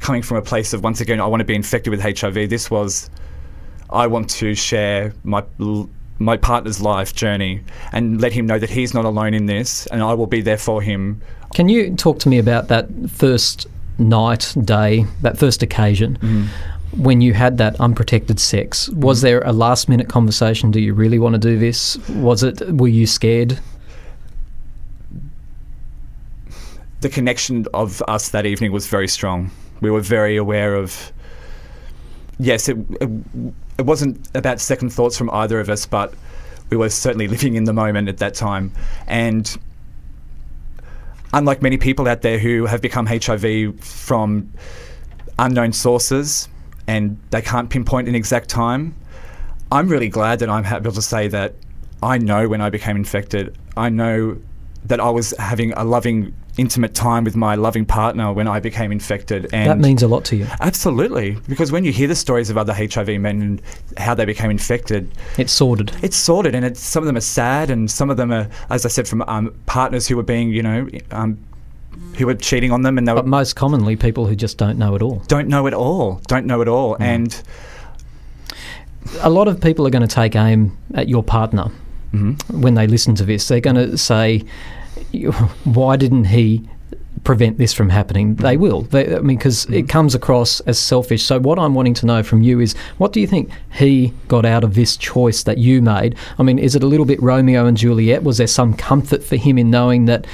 coming 0.00 0.22
from 0.22 0.38
a 0.38 0.42
place 0.42 0.72
of 0.72 0.82
once 0.82 1.00
again 1.00 1.20
I 1.20 1.26
want 1.26 1.40
to 1.40 1.44
be 1.44 1.54
infected 1.54 1.90
with 1.90 2.00
HIV. 2.00 2.48
This 2.48 2.70
was 2.70 3.10
I 3.90 4.06
want 4.06 4.30
to 4.30 4.54
share 4.54 5.12
my 5.24 5.44
my 6.18 6.36
partner's 6.36 6.80
life 6.80 7.14
journey 7.14 7.62
and 7.92 8.20
let 8.20 8.32
him 8.32 8.46
know 8.46 8.58
that 8.58 8.70
he's 8.70 8.94
not 8.94 9.04
alone 9.04 9.34
in 9.34 9.46
this, 9.46 9.86
and 9.86 10.02
I 10.02 10.14
will 10.14 10.26
be 10.26 10.42
there 10.42 10.58
for 10.58 10.82
him. 10.82 11.20
Can 11.54 11.68
you 11.68 11.96
talk 11.96 12.18
to 12.20 12.28
me 12.28 12.38
about 12.38 12.68
that 12.68 12.88
first 13.08 13.66
night, 14.00 14.54
day, 14.64 15.04
that 15.22 15.38
first 15.38 15.62
occasion 15.62 16.16
mm-hmm. 16.16 17.02
when 17.02 17.20
you 17.20 17.34
had 17.34 17.58
that 17.58 17.78
unprotected 17.80 18.40
sex? 18.40 18.88
Was 18.88 19.18
mm-hmm. 19.18 19.26
there 19.26 19.40
a 19.42 19.52
last 19.52 19.88
minute 19.88 20.08
conversation? 20.08 20.70
Do 20.70 20.80
you 20.80 20.94
really 20.94 21.18
want 21.18 21.34
to 21.34 21.38
do 21.38 21.58
this? 21.58 21.96
Was 22.08 22.42
it, 22.42 22.60
were 22.74 22.88
you 22.88 23.06
scared? 23.06 23.58
The 27.00 27.08
connection 27.08 27.66
of 27.72 28.02
us 28.08 28.30
that 28.30 28.44
evening 28.44 28.72
was 28.72 28.86
very 28.86 29.08
strong. 29.08 29.50
We 29.80 29.90
were 29.90 30.02
very 30.02 30.36
aware 30.36 30.74
of. 30.74 31.12
Yes, 32.38 32.68
it, 32.68 32.76
it, 33.00 33.10
it 33.78 33.86
wasn't 33.86 34.28
about 34.34 34.60
second 34.60 34.90
thoughts 34.90 35.16
from 35.16 35.30
either 35.30 35.60
of 35.60 35.70
us, 35.70 35.86
but 35.86 36.12
we 36.70 36.76
were 36.76 36.88
certainly 36.88 37.28
living 37.28 37.54
in 37.54 37.64
the 37.64 37.72
moment 37.72 38.08
at 38.08 38.18
that 38.18 38.34
time. 38.34 38.72
And 39.06 39.58
unlike 41.32 41.62
many 41.62 41.76
people 41.76 42.08
out 42.08 42.22
there 42.22 42.38
who 42.38 42.66
have 42.66 42.80
become 42.80 43.06
HIV 43.06 43.80
from 43.80 44.52
unknown 45.38 45.72
sources 45.72 46.48
and 46.86 47.18
they 47.30 47.42
can't 47.42 47.70
pinpoint 47.70 48.08
an 48.08 48.14
exact 48.14 48.48
time, 48.48 48.94
I'm 49.72 49.88
really 49.88 50.08
glad 50.08 50.40
that 50.40 50.50
I'm 50.50 50.66
able 50.66 50.92
to 50.92 51.02
say 51.02 51.28
that 51.28 51.54
I 52.02 52.18
know 52.18 52.48
when 52.48 52.60
I 52.60 52.70
became 52.70 52.96
infected. 52.96 53.56
I 53.76 53.88
know 53.88 54.38
that 54.84 55.00
I 55.00 55.10
was 55.10 55.32
having 55.38 55.72
a 55.74 55.84
loving, 55.84 56.34
intimate 56.56 56.94
time 56.94 57.24
with 57.24 57.36
my 57.36 57.54
loving 57.54 57.84
partner 57.86 58.32
when 58.32 58.46
I 58.48 58.60
became 58.60 58.92
infected. 58.92 59.48
And 59.52 59.68
that 59.70 59.78
means 59.78 60.02
a 60.02 60.08
lot 60.08 60.24
to 60.26 60.36
you. 60.36 60.46
absolutely, 60.60 61.38
because 61.48 61.70
when 61.72 61.84
you 61.84 61.92
hear 61.92 62.08
the 62.08 62.14
stories 62.14 62.50
of 62.50 62.58
other 62.58 62.74
HIV 62.74 63.08
men 63.20 63.40
and 63.42 63.62
how 63.96 64.14
they 64.14 64.24
became 64.24 64.50
infected, 64.50 65.10
It's 65.38 65.52
sordid. 65.52 65.92
it's 66.02 66.16
sorted, 66.16 66.54
and 66.54 66.64
it's, 66.64 66.80
some 66.80 67.02
of 67.02 67.06
them 67.06 67.16
are 67.16 67.20
sad, 67.20 67.70
and 67.70 67.90
some 67.90 68.10
of 68.10 68.16
them 68.16 68.32
are, 68.32 68.48
as 68.68 68.84
I 68.84 68.88
said, 68.88 69.06
from 69.08 69.22
um, 69.22 69.54
partners 69.66 70.06
who 70.08 70.16
were 70.16 70.22
being, 70.22 70.50
you 70.50 70.62
know, 70.62 70.88
um, 71.12 71.38
who 72.16 72.26
were 72.26 72.34
cheating 72.34 72.72
on 72.72 72.82
them, 72.82 72.98
and 72.98 73.06
they 73.06 73.12
were 73.12 73.20
But 73.22 73.26
most 73.28 73.54
commonly, 73.56 73.96
people 73.96 74.26
who 74.26 74.34
just 74.36 74.58
don't 74.58 74.78
know 74.78 74.94
at 74.94 75.02
all. 75.02 75.22
don't 75.28 75.48
know 75.48 75.66
it 75.66 75.74
all, 75.74 76.20
don't 76.26 76.46
know 76.46 76.60
it 76.60 76.68
all, 76.68 76.96
Mm. 76.96 77.00
and 77.00 77.42
A 79.22 79.30
lot 79.30 79.48
of 79.48 79.60
people 79.60 79.86
are 79.86 79.90
going 79.90 80.06
to 80.06 80.14
take 80.14 80.36
aim 80.36 80.76
at 80.94 81.08
your 81.08 81.22
partner 81.22 81.70
Mm-hmm. 82.12 82.60
when 82.60 82.74
they 82.74 82.88
listen 82.88 83.14
to 83.14 83.24
this. 83.24 83.46
They're 83.46 83.60
going 83.60 83.76
to 83.76 83.96
say, 83.96 84.32
"You- 84.34 84.44
why 85.64 85.96
didn't 85.96 86.24
he 86.24 86.68
prevent 87.24 87.58
this 87.58 87.72
from 87.72 87.90
happening, 87.90 88.34
they 88.36 88.56
will. 88.56 88.82
They, 88.82 89.14
I 89.14 89.20
mean, 89.20 89.36
because 89.36 89.66
it 89.66 89.70
mm-hmm. 89.70 89.86
comes 89.86 90.14
across 90.14 90.60
as 90.60 90.78
selfish. 90.78 91.22
So, 91.22 91.38
what 91.38 91.58
I'm 91.58 91.74
wanting 91.74 91.94
to 91.94 92.06
know 92.06 92.22
from 92.22 92.42
you 92.42 92.60
is 92.60 92.74
what 92.98 93.12
do 93.12 93.20
you 93.20 93.26
think 93.26 93.50
he 93.72 94.12
got 94.28 94.46
out 94.46 94.64
of 94.64 94.74
this 94.74 94.96
choice 94.96 95.42
that 95.44 95.58
you 95.58 95.82
made? 95.82 96.16
I 96.38 96.42
mean, 96.42 96.58
is 96.58 96.74
it 96.74 96.82
a 96.82 96.86
little 96.86 97.06
bit 97.06 97.20
Romeo 97.22 97.66
and 97.66 97.76
Juliet? 97.76 98.22
Was 98.22 98.38
there 98.38 98.46
some 98.46 98.74
comfort 98.74 99.22
for 99.22 99.36
him 99.36 99.58
in 99.58 99.70
knowing 99.70 100.06
that 100.06 100.26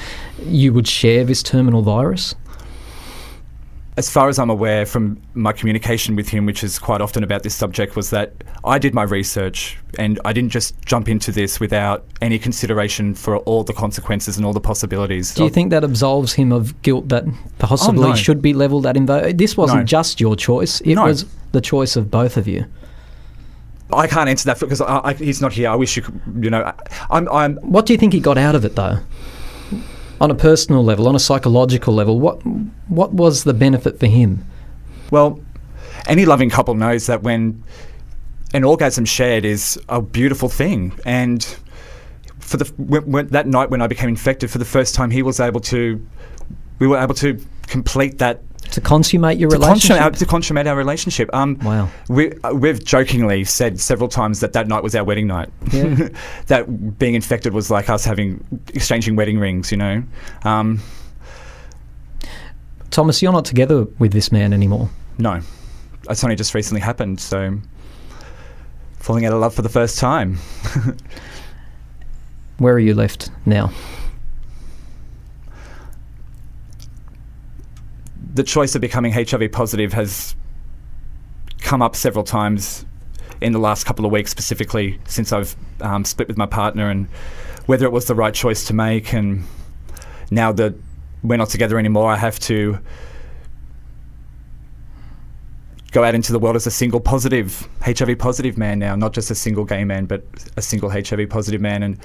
you 0.44 0.72
would 0.72 0.86
share 0.86 1.24
this 1.24 1.42
terminal 1.42 1.82
virus? 1.82 2.34
As 3.96 4.10
far 4.10 4.28
as 4.28 4.38
I'm 4.38 4.50
aware 4.50 4.84
from 4.84 5.20
my 5.34 5.52
communication 5.52 6.16
with 6.16 6.28
him, 6.28 6.44
which 6.44 6.62
is 6.62 6.78
quite 6.78 7.00
often 7.00 7.24
about 7.24 7.42
this 7.42 7.54
subject, 7.54 7.96
was 7.96 8.10
that 8.10 8.32
I 8.62 8.78
did 8.78 8.92
my 8.92 9.04
research 9.04 9.78
and 9.98 10.20
I 10.24 10.34
didn't 10.34 10.50
just 10.50 10.80
jump 10.84 11.08
into 11.08 11.32
this 11.32 11.58
without 11.60 12.04
any 12.20 12.38
consideration 12.38 13.14
for 13.14 13.38
all 13.38 13.64
the 13.64 13.72
consequences 13.72 14.36
and 14.36 14.44
all 14.44 14.52
the 14.52 14.60
possibilities. 14.60 15.32
Do 15.34 15.44
you 15.44 15.50
think 15.50 15.70
that 15.70 15.82
absolves 15.82 16.34
him 16.34 16.52
of 16.52 16.80
guilt 16.82 17.08
that 17.08 17.24
possibly 17.58 18.04
Oh, 18.04 18.08
no. 18.10 18.14
should 18.14 18.42
be 18.42 18.52
levelled 18.52 18.84
at 18.86 18.96
him? 18.98 19.06
Though 19.06 19.32
this 19.32 19.56
wasn't 19.56 19.80
No. 19.80 19.84
just 19.84 20.20
your 20.20 20.36
choice; 20.36 20.82
it 20.82 20.94
No. 20.96 21.04
was 21.04 21.24
the 21.52 21.62
choice 21.62 21.96
of 21.96 22.10
both 22.10 22.36
of 22.36 22.46
you. 22.46 22.66
I 23.92 24.08
can't 24.08 24.28
answer 24.28 24.46
that 24.46 24.60
because 24.60 24.80
I, 24.80 25.00
I, 25.04 25.12
he's 25.14 25.40
not 25.40 25.52
here. 25.52 25.70
I 25.70 25.76
wish 25.76 25.96
you 25.96 26.02
could, 26.02 26.20
you 26.40 26.50
know, 26.50 26.70
I'm, 27.08 27.28
I'm, 27.28 27.54
What 27.58 27.86
do 27.86 27.92
you 27.92 27.98
think 27.98 28.12
he 28.12 28.20
got 28.20 28.36
out 28.36 28.54
of 28.56 28.64
it, 28.64 28.74
though? 28.74 28.98
On 30.20 30.30
a 30.30 30.34
personal 30.34 30.82
level, 30.82 31.08
on 31.08 31.14
a 31.14 31.18
psychological 31.20 31.94
level, 31.94 32.18
what 32.18 32.40
what 32.88 33.12
was 33.12 33.44
the 33.44 33.54
benefit 33.54 34.00
for 34.00 34.06
him? 34.06 34.44
well, 35.10 35.40
any 36.06 36.24
loving 36.24 36.50
couple 36.50 36.74
knows 36.74 37.06
that 37.06 37.22
when 37.22 37.62
an 38.54 38.64
orgasm 38.64 39.04
shared 39.04 39.44
is 39.44 39.78
a 39.88 40.00
beautiful 40.00 40.48
thing. 40.48 40.92
And 41.04 41.44
for 42.38 42.56
the 42.56 42.64
when, 42.76 43.10
when, 43.10 43.26
that 43.28 43.46
night 43.46 43.70
when 43.70 43.82
I 43.82 43.86
became 43.86 44.08
infected, 44.08 44.50
for 44.50 44.58
the 44.58 44.64
first 44.64 44.94
time, 44.94 45.10
he 45.10 45.22
was 45.22 45.40
able 45.40 45.60
to, 45.60 46.04
we 46.78 46.86
were 46.86 46.98
able 46.98 47.14
to 47.16 47.40
complete 47.66 48.18
that 48.18 48.42
To 48.72 48.80
consummate 48.80 49.38
your 49.38 49.50
to 49.50 49.56
relationship? 49.56 49.96
consummate, 49.98 50.18
to 50.18 50.26
consummate 50.26 50.66
our 50.66 50.76
relationship. 50.76 51.30
Um, 51.34 51.58
Wow. 51.62 51.88
We, 52.08 52.32
uh, 52.42 52.52
we've 52.52 52.84
jokingly 52.84 53.44
said 53.44 53.80
several 53.80 54.08
times 54.08 54.40
that 54.40 54.52
that 54.52 54.68
night 54.68 54.82
was 54.82 54.94
our 54.94 55.04
wedding 55.04 55.26
night. 55.26 55.48
Yeah. 55.72 56.08
that 56.46 56.98
being 56.98 57.14
infected 57.14 57.52
was 57.52 57.70
like 57.70 57.88
us 57.88 58.04
having 58.04 58.44
exchanging 58.74 59.16
wedding 59.16 59.38
rings, 59.38 59.70
you 59.70 59.78
know. 59.78 60.02
Um, 60.44 60.80
Thomas, 62.90 63.22
you're 63.22 63.32
not 63.32 63.44
together 63.44 63.84
with 63.98 64.12
this 64.12 64.32
man 64.32 64.52
anymore. 64.52 64.88
no, 65.18 65.40
it's 66.08 66.22
only 66.22 66.36
just 66.36 66.54
recently 66.54 66.80
happened. 66.80 67.20
So 67.20 67.58
falling 68.98 69.26
out 69.26 69.32
of 69.32 69.40
love 69.40 69.54
for 69.54 69.62
the 69.62 69.68
first 69.68 69.98
time. 69.98 70.38
Where 72.58 72.74
are 72.74 72.78
you 72.78 72.94
left 72.94 73.30
now? 73.44 73.70
The 78.36 78.44
choice 78.44 78.74
of 78.74 78.82
becoming 78.82 79.12
HIV 79.12 79.50
positive 79.50 79.94
has 79.94 80.36
come 81.60 81.80
up 81.80 81.96
several 81.96 82.22
times 82.22 82.84
in 83.40 83.52
the 83.52 83.58
last 83.58 83.84
couple 83.84 84.04
of 84.04 84.12
weeks, 84.12 84.30
specifically 84.30 84.98
since 85.06 85.32
I've 85.32 85.56
um, 85.80 86.04
split 86.04 86.28
with 86.28 86.36
my 86.36 86.46
partner, 86.46 86.90
and 86.90 87.08
whether 87.64 87.86
it 87.86 87.92
was 87.92 88.04
the 88.04 88.14
right 88.14 88.34
choice 88.34 88.64
to 88.66 88.74
make. 88.74 89.14
And 89.14 89.44
now 90.30 90.52
that 90.52 90.74
we're 91.22 91.38
not 91.38 91.48
together 91.48 91.78
anymore, 91.78 92.10
I 92.10 92.16
have 92.16 92.38
to 92.40 92.78
go 95.92 96.04
out 96.04 96.14
into 96.14 96.30
the 96.30 96.38
world 96.38 96.56
as 96.56 96.66
a 96.66 96.70
single 96.70 97.00
positive, 97.00 97.66
HIV 97.80 98.18
positive 98.18 98.58
man 98.58 98.78
now, 98.78 98.96
not 98.96 99.14
just 99.14 99.30
a 99.30 99.34
single 99.34 99.64
gay 99.64 99.82
man, 99.84 100.04
but 100.04 100.24
a 100.58 100.62
single 100.62 100.90
HIV 100.90 101.30
positive 101.30 101.62
man. 101.62 101.82
And 101.82 101.98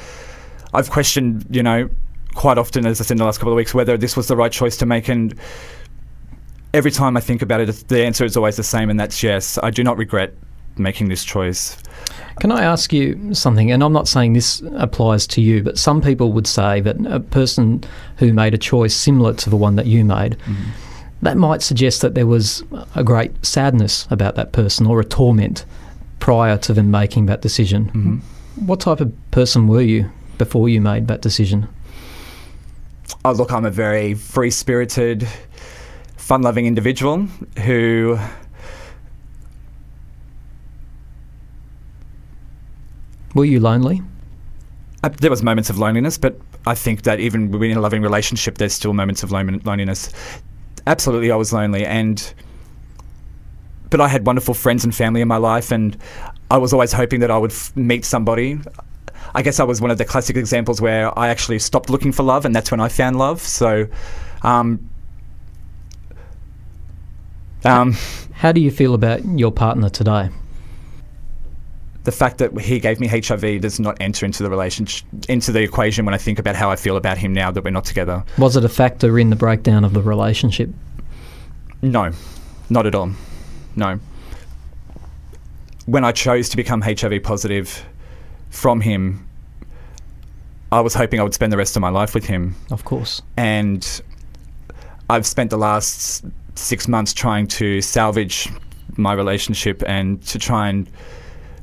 I've 0.73 0.89
questioned, 0.89 1.45
you 1.49 1.61
know, 1.61 1.89
quite 2.35 2.57
often, 2.57 2.85
as 2.85 3.01
I 3.01 3.03
said 3.03 3.15
in 3.15 3.17
the 3.17 3.25
last 3.25 3.39
couple 3.39 3.51
of 3.51 3.57
weeks, 3.57 3.73
whether 3.73 3.97
this 3.97 4.15
was 4.15 4.29
the 4.29 4.37
right 4.37 4.51
choice 4.51 4.77
to 4.77 4.85
make. 4.85 5.09
And 5.09 5.37
every 6.73 6.91
time 6.91 7.17
I 7.17 7.21
think 7.21 7.41
about 7.41 7.61
it, 7.61 7.67
the 7.87 8.03
answer 8.03 8.25
is 8.25 8.37
always 8.37 8.57
the 8.57 8.63
same, 8.63 8.89
and 8.89 8.99
that's 8.99 9.23
yes. 9.23 9.57
I 9.61 9.69
do 9.69 9.83
not 9.83 9.97
regret 9.97 10.33
making 10.77 11.09
this 11.09 11.23
choice. 11.23 11.77
Can 12.39 12.51
I 12.51 12.63
ask 12.63 12.93
you 12.93 13.33
something? 13.33 13.71
And 13.71 13.83
I'm 13.83 13.93
not 13.93 14.07
saying 14.07 14.33
this 14.33 14.61
applies 14.75 15.27
to 15.27 15.41
you, 15.41 15.61
but 15.63 15.77
some 15.77 16.01
people 16.01 16.31
would 16.31 16.47
say 16.47 16.81
that 16.81 16.95
a 17.05 17.19
person 17.19 17.83
who 18.17 18.33
made 18.33 18.53
a 18.53 18.57
choice 18.57 18.95
similar 18.95 19.33
to 19.33 19.49
the 19.49 19.57
one 19.57 19.75
that 19.75 19.85
you 19.85 20.05
made, 20.05 20.37
mm-hmm. 20.37 20.71
that 21.21 21.37
might 21.37 21.61
suggest 21.61 22.01
that 22.01 22.15
there 22.15 22.25
was 22.25 22.63
a 22.95 23.03
great 23.03 23.45
sadness 23.45 24.07
about 24.09 24.35
that 24.35 24.53
person 24.53 24.87
or 24.87 24.99
a 24.99 25.05
torment 25.05 25.65
prior 26.19 26.57
to 26.57 26.73
them 26.73 26.89
making 26.89 27.25
that 27.25 27.41
decision. 27.41 27.85
Mm-hmm. 27.85 28.65
What 28.65 28.79
type 28.79 29.01
of 29.01 29.13
person 29.31 29.67
were 29.67 29.81
you 29.81 30.09
before 30.37 30.69
you 30.69 30.81
made 30.81 31.07
that 31.07 31.21
decision? 31.21 31.67
Oh, 33.23 33.33
look, 33.33 33.51
I'm 33.51 33.65
a 33.65 33.71
very 33.71 34.13
free 34.13 34.51
spirited, 34.51 35.27
fun 36.31 36.43
loving 36.43 36.65
individual 36.65 37.27
who. 37.65 38.17
Were 43.35 43.43
you 43.43 43.59
lonely? 43.59 44.01
Uh, 45.03 45.09
there 45.09 45.29
was 45.29 45.43
moments 45.43 45.69
of 45.69 45.77
loneliness, 45.77 46.17
but 46.17 46.39
I 46.65 46.73
think 46.73 47.01
that 47.01 47.19
even 47.19 47.51
within 47.51 47.75
a 47.75 47.81
loving 47.81 48.01
relationship, 48.01 48.59
there's 48.59 48.71
still 48.71 48.93
moments 48.93 49.23
of 49.23 49.33
lone- 49.33 49.59
loneliness. 49.65 50.09
Absolutely, 50.87 51.33
I 51.33 51.35
was 51.35 51.51
lonely, 51.51 51.85
and 51.85 52.33
but 53.89 53.99
I 53.99 54.07
had 54.07 54.25
wonderful 54.25 54.53
friends 54.53 54.85
and 54.85 54.95
family 54.95 55.19
in 55.19 55.27
my 55.27 55.35
life, 55.35 55.69
and 55.69 55.97
I 56.49 56.59
was 56.59 56.71
always 56.71 56.93
hoping 56.93 57.19
that 57.19 57.29
I 57.29 57.37
would 57.37 57.51
f- 57.51 57.75
meet 57.75 58.05
somebody. 58.05 58.57
I 59.35 59.41
guess 59.41 59.59
I 59.59 59.65
was 59.65 59.81
one 59.81 59.91
of 59.91 59.97
the 59.97 60.05
classic 60.05 60.37
examples 60.37 60.79
where 60.79 61.11
I 61.19 61.27
actually 61.27 61.59
stopped 61.59 61.89
looking 61.89 62.13
for 62.13 62.23
love, 62.23 62.45
and 62.45 62.55
that's 62.55 62.71
when 62.71 62.79
I 62.79 62.87
found 62.87 63.17
love. 63.17 63.41
So, 63.41 63.87
um, 64.43 64.90
um, 67.63 67.95
How 68.33 68.51
do 68.51 68.61
you 68.61 68.71
feel 68.71 68.93
about 68.93 69.23
your 69.25 69.51
partner 69.51 69.89
today? 69.89 70.29
the 72.03 72.11
fact 72.11 72.39
that 72.39 72.59
he 72.59 72.79
gave 72.79 72.99
me 72.99 73.07
HIV 73.07 73.61
does 73.61 73.79
not 73.79 73.97
enter 73.99 74.25
into 74.25 74.41
the 74.41 74.49
relationship 74.49 75.05
into 75.29 75.51
the 75.51 75.61
equation 75.61 76.03
when 76.05 76.13
I 76.13 76.17
think 76.17 76.39
about 76.39 76.55
how 76.55 76.71
I 76.71 76.75
feel 76.75 76.97
about 76.97 77.17
him 77.17 77.31
now 77.33 77.51
that 77.51 77.63
we're 77.63 77.69
not 77.69 77.85
together. 77.85 78.23
Was 78.37 78.55
it 78.55 78.65
a 78.65 78.69
factor 78.69 79.19
in 79.19 79.29
the 79.29 79.35
breakdown 79.35 79.83
of 79.85 79.93
the 79.93 80.01
relationship? 80.01 80.69
No, 81.81 82.11
not 82.69 82.85
at 82.87 82.95
all. 82.95 83.11
No. 83.75 83.99
When 85.85 86.03
I 86.03 86.11
chose 86.11 86.49
to 86.49 86.57
become 86.57 86.81
HIV 86.81 87.23
positive 87.23 87.85
from 88.49 88.81
him, 88.81 89.27
I 90.71 90.81
was 90.81 90.93
hoping 90.93 91.19
I 91.19 91.23
would 91.23 91.33
spend 91.33 91.51
the 91.51 91.57
rest 91.57 91.75
of 91.75 91.81
my 91.81 91.89
life 91.89 92.15
with 92.15 92.25
him. 92.25 92.55
Of 92.71 92.85
course. 92.85 93.21
And 93.37 94.01
I've 95.09 95.25
spent 95.25 95.49
the 95.49 95.57
last 95.57 96.23
six 96.55 96.87
months 96.87 97.13
trying 97.13 97.47
to 97.47 97.81
salvage 97.81 98.49
my 98.97 99.13
relationship 99.13 99.83
and 99.87 100.21
to 100.27 100.37
try 100.37 100.69
and 100.69 100.89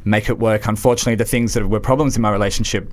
make 0.04 0.28
it 0.28 0.38
work. 0.38 0.66
Unfortunately, 0.66 1.14
the 1.14 1.24
things 1.24 1.54
that 1.54 1.66
were 1.68 1.80
problems 1.80 2.16
in 2.16 2.22
my 2.22 2.30
relationship 2.30 2.92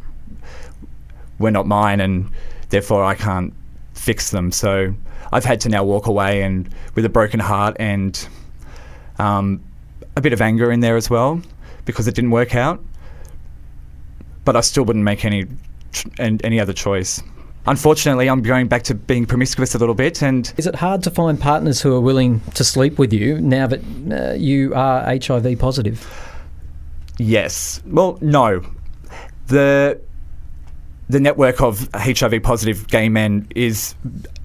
were 1.39 1.51
not 1.51 1.67
mine, 1.67 1.99
and 1.99 2.29
therefore 2.69 3.03
I 3.03 3.15
can't 3.15 3.53
fix 3.93 4.31
them. 4.31 4.51
So 4.51 4.93
I've 5.31 5.45
had 5.45 5.59
to 5.61 5.69
now 5.69 5.83
walk 5.83 6.07
away 6.07 6.43
and 6.43 6.69
with 6.95 7.05
a 7.05 7.09
broken 7.09 7.39
heart 7.39 7.75
and 7.79 8.27
um, 9.19 9.63
a 10.15 10.21
bit 10.21 10.33
of 10.33 10.41
anger 10.41 10.71
in 10.71 10.81
there 10.81 10.95
as 10.95 11.09
well 11.09 11.41
because 11.85 12.07
it 12.07 12.15
didn't 12.15 12.31
work 12.31 12.55
out. 12.55 12.83
But 14.43 14.55
I 14.55 14.61
still 14.61 14.85
wouldn't 14.85 15.03
make 15.03 15.25
any 15.25 15.45
tr- 15.91 16.07
an- 16.19 16.41
any 16.43 16.59
other 16.59 16.73
choice. 16.73 17.21
Unfortunately, 17.67 18.29
I'm 18.29 18.41
going 18.41 18.67
back 18.67 18.83
to 18.83 18.95
being 18.95 19.25
promiscuous 19.25 19.73
a 19.73 19.77
little 19.79 19.95
bit, 19.95 20.21
and 20.21 20.53
Is 20.57 20.67
it 20.67 20.75
hard 20.75 21.01
to 21.03 21.11
find 21.11 21.39
partners 21.39 21.81
who 21.81 21.95
are 21.95 22.01
willing 22.01 22.41
to 22.53 22.63
sleep 22.63 22.99
with 22.99 23.11
you 23.11 23.41
now 23.41 23.65
that 23.67 23.81
uh, 24.11 24.33
you 24.33 24.73
are 24.75 25.03
HIV 25.03 25.57
positive? 25.57 26.07
Yes. 27.17 27.81
Well, 27.85 28.17
no. 28.21 28.61
The 29.47 29.99
the 31.07 31.19
network 31.19 31.61
of 31.61 31.87
HIV 31.93 32.41
positive 32.41 32.87
gay 32.87 33.09
men 33.09 33.47
is 33.55 33.93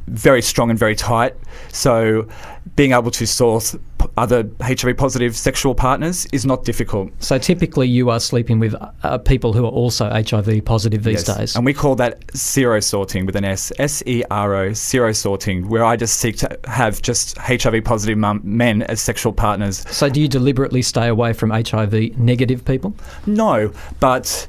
very 0.07 0.43
strong 0.43 0.71
and 0.71 0.79
very 0.79 0.95
tight. 0.95 1.35
So 1.73 2.29
being 2.77 2.93
able 2.93 3.11
to 3.13 3.27
source 3.27 3.77
other 4.17 4.49
HIV 4.63 4.97
positive 4.97 5.37
sexual 5.37 5.75
partners 5.75 6.27
is 6.33 6.45
not 6.45 6.65
difficult. 6.65 7.11
So 7.21 7.39
typically, 7.39 7.89
you 7.89 8.11
are 8.11 8.21
sleeping 8.21 8.59
with 8.59 8.75
uh, 9.03 9.19
people 9.19 9.53
who 9.53 9.65
are 9.65 9.71
also 9.71 10.09
HIV 10.11 10.65
positive 10.65 11.05
these 11.05 11.27
Yes. 11.27 11.37
days. 11.37 11.57
And 11.57 11.65
we 11.65 11.73
call 11.75 11.95
that 11.97 12.27
serosorting 12.29 13.27
with 13.27 13.37
an 13.37 13.45
S, 13.45 13.73
S 13.79 14.03
E 14.07 14.23
R 14.31 14.55
O, 14.55 14.71
serosorting, 14.71 15.67
where 15.69 15.85
I 15.85 15.97
just 15.97 16.19
seek 16.19 16.37
to 16.39 16.59
have 16.65 17.01
just 17.03 17.39
HIV 17.39 17.85
positive 17.85 18.19
men 18.45 18.83
as 18.83 19.01
sexual 19.01 19.33
partners. 19.33 19.85
so 19.91 20.09
do 20.09 20.21
you 20.21 20.29
deliberately 20.29 20.83
stay 20.83 21.09
away 21.09 21.33
from 21.33 21.51
HIV 21.51 22.19
negative 22.19 22.65
people? 22.65 22.95
No, 23.27 23.73
but 24.01 24.47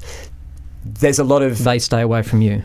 there's 0.84 1.18
a 1.18 1.24
lot 1.24 1.42
of 1.42 1.62
They 1.62 1.78
stay 1.78 2.00
away 2.02 2.22
from 2.22 2.42
you. 2.42 2.62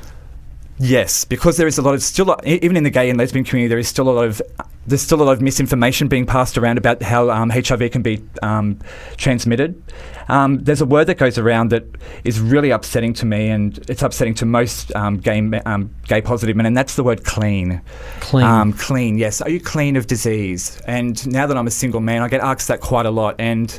Yes, 0.79 1.25
because 1.25 1.57
there 1.57 1.67
is 1.67 1.77
a 1.77 1.81
lot 1.81 1.95
of 1.95 2.03
still, 2.03 2.35
even 2.45 2.77
in 2.77 2.83
the 2.83 2.89
gay 2.89 3.09
and 3.09 3.17
lesbian 3.17 3.43
community, 3.43 3.67
there 3.67 3.79
is 3.79 3.87
still 3.87 4.09
a 4.09 4.11
lot 4.11 4.25
of 4.25 4.41
there's 4.85 5.01
still 5.01 5.21
a 5.21 5.25
lot 5.25 5.33
of 5.33 5.41
misinformation 5.41 6.07
being 6.07 6.25
passed 6.25 6.57
around 6.57 6.77
about 6.77 7.01
how 7.01 7.29
um, 7.29 7.49
HIV 7.49 7.91
can 7.91 8.01
be 8.01 8.23
um, 8.41 8.79
transmitted. 9.17 9.81
Um, 10.29 10.59
there's 10.63 10.79
a 10.79 10.85
word 10.85 11.07
that 11.07 11.17
goes 11.17 11.37
around 11.37 11.71
that 11.71 11.83
is 12.23 12.39
really 12.39 12.69
upsetting 12.69 13.13
to 13.15 13.25
me, 13.25 13.49
and 13.49 13.77
it's 13.89 14.01
upsetting 14.01 14.33
to 14.35 14.45
most 14.45 14.95
um, 14.95 15.17
gay 15.17 15.39
um, 15.65 15.93
gay 16.07 16.21
positive 16.21 16.55
men, 16.55 16.65
and 16.65 16.77
that's 16.77 16.95
the 16.95 17.03
word 17.03 17.25
clean. 17.25 17.81
Clean. 18.21 18.45
Um, 18.45 18.71
clean, 18.73 19.17
yes. 19.17 19.41
Are 19.41 19.49
you 19.49 19.59
clean 19.59 19.97
of 19.97 20.07
disease? 20.07 20.79
And 20.87 21.27
now 21.27 21.47
that 21.47 21.57
I'm 21.57 21.67
a 21.67 21.71
single 21.71 22.01
man, 22.01 22.21
I 22.21 22.29
get 22.29 22.41
asked 22.41 22.67
that 22.69 22.79
quite 22.79 23.05
a 23.05 23.11
lot, 23.11 23.35
and 23.39 23.77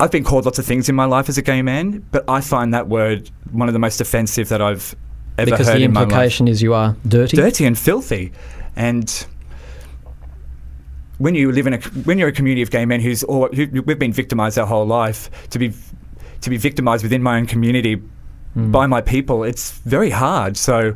I've 0.00 0.10
been 0.10 0.24
called 0.24 0.44
lots 0.44 0.58
of 0.58 0.66
things 0.66 0.88
in 0.88 0.94
my 0.94 1.04
life 1.04 1.28
as 1.28 1.38
a 1.38 1.42
gay 1.42 1.62
man, 1.62 2.04
but 2.10 2.24
I 2.28 2.40
find 2.40 2.74
that 2.74 2.88
word 2.88 3.30
one 3.52 3.68
of 3.68 3.74
the 3.74 3.78
most 3.78 4.00
offensive 4.00 4.48
that 4.48 4.60
I've 4.60 4.96
ever 5.38 5.50
because 5.50 5.66
the 5.66 5.76
in 5.76 5.92
my 5.92 6.00
life 6.00 6.08
implication 6.08 6.48
is 6.48 6.62
you 6.62 6.74
are 6.74 6.96
dirty. 7.06 7.36
dirty 7.36 7.64
and 7.66 7.78
filthy. 7.78 8.32
And 8.76 9.26
when 11.18 11.34
you 11.34 11.50
live 11.52 11.66
in 11.66 11.74
a 11.74 11.78
when 12.04 12.18
you're 12.18 12.28
a 12.28 12.32
community 12.32 12.62
of 12.62 12.70
gay 12.70 12.84
men 12.84 13.00
who's 13.00 13.22
all 13.24 13.48
who, 13.48 13.82
we've 13.82 13.98
been 13.98 14.12
victimized 14.12 14.58
our 14.58 14.66
whole 14.66 14.86
life 14.86 15.30
to 15.50 15.58
be 15.58 15.72
to 16.42 16.50
be 16.50 16.56
victimized 16.56 17.02
within 17.02 17.22
my 17.22 17.36
own 17.38 17.46
community 17.46 18.00
Mm. 18.56 18.72
by 18.72 18.86
my 18.86 19.02
people, 19.02 19.44
it's 19.44 19.72
very 19.84 20.08
hard. 20.08 20.56
So 20.56 20.94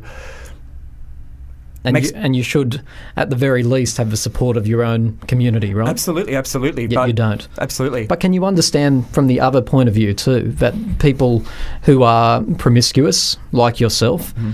and, 1.83 2.03
you, 2.03 2.11
and 2.15 2.35
you 2.35 2.43
should, 2.43 2.81
at 3.17 3.29
the 3.29 3.35
very 3.35 3.63
least, 3.63 3.97
have 3.97 4.11
the 4.11 4.17
support 4.17 4.55
of 4.57 4.67
your 4.67 4.83
own 4.83 5.17
community, 5.27 5.73
right? 5.73 5.87
absolutely, 5.89 6.35
absolutely, 6.35 6.83
Yet 6.83 6.95
but 6.95 7.07
you 7.07 7.13
don't. 7.13 7.47
absolutely. 7.57 8.05
But 8.07 8.19
can 8.19 8.33
you 8.33 8.45
understand 8.45 9.07
from 9.09 9.27
the 9.27 9.39
other 9.39 9.61
point 9.61 9.89
of 9.89 9.95
view 9.95 10.13
too 10.13 10.51
that 10.59 10.73
people 10.99 11.43
who 11.83 12.03
are 12.03 12.43
promiscuous, 12.57 13.37
like 13.51 13.79
yourself, 13.79 14.33
Mm-hmm. 14.35 14.51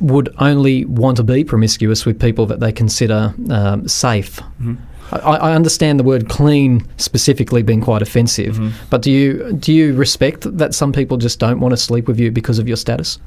would 0.00 0.34
only 0.38 0.84
want 0.86 1.16
to 1.16 1.22
be 1.22 1.44
promiscuous 1.44 2.04
with 2.04 2.18
people 2.20 2.44
that 2.46 2.60
they 2.60 2.72
consider 2.72 3.32
um, 3.50 3.86
safe? 3.88 4.40
Mm-hmm. 4.60 4.74
I, 5.12 5.18
I 5.50 5.54
understand 5.54 6.00
the 6.00 6.04
word 6.04 6.28
clean 6.28 6.84
specifically 6.96 7.62
being 7.62 7.80
quite 7.80 8.02
offensive, 8.02 8.56
Mm-hmm. 8.56 8.86
but 8.90 9.02
do 9.02 9.10
you 9.12 9.52
do 9.52 9.72
you 9.72 9.94
respect 9.94 10.40
that 10.58 10.74
some 10.74 10.92
people 10.92 11.16
just 11.18 11.38
don't 11.38 11.60
want 11.60 11.72
to 11.72 11.76
sleep 11.76 12.08
with 12.08 12.18
you 12.18 12.30
because 12.30 12.58
of 12.58 12.66
your 12.66 12.76
status? 12.76 13.18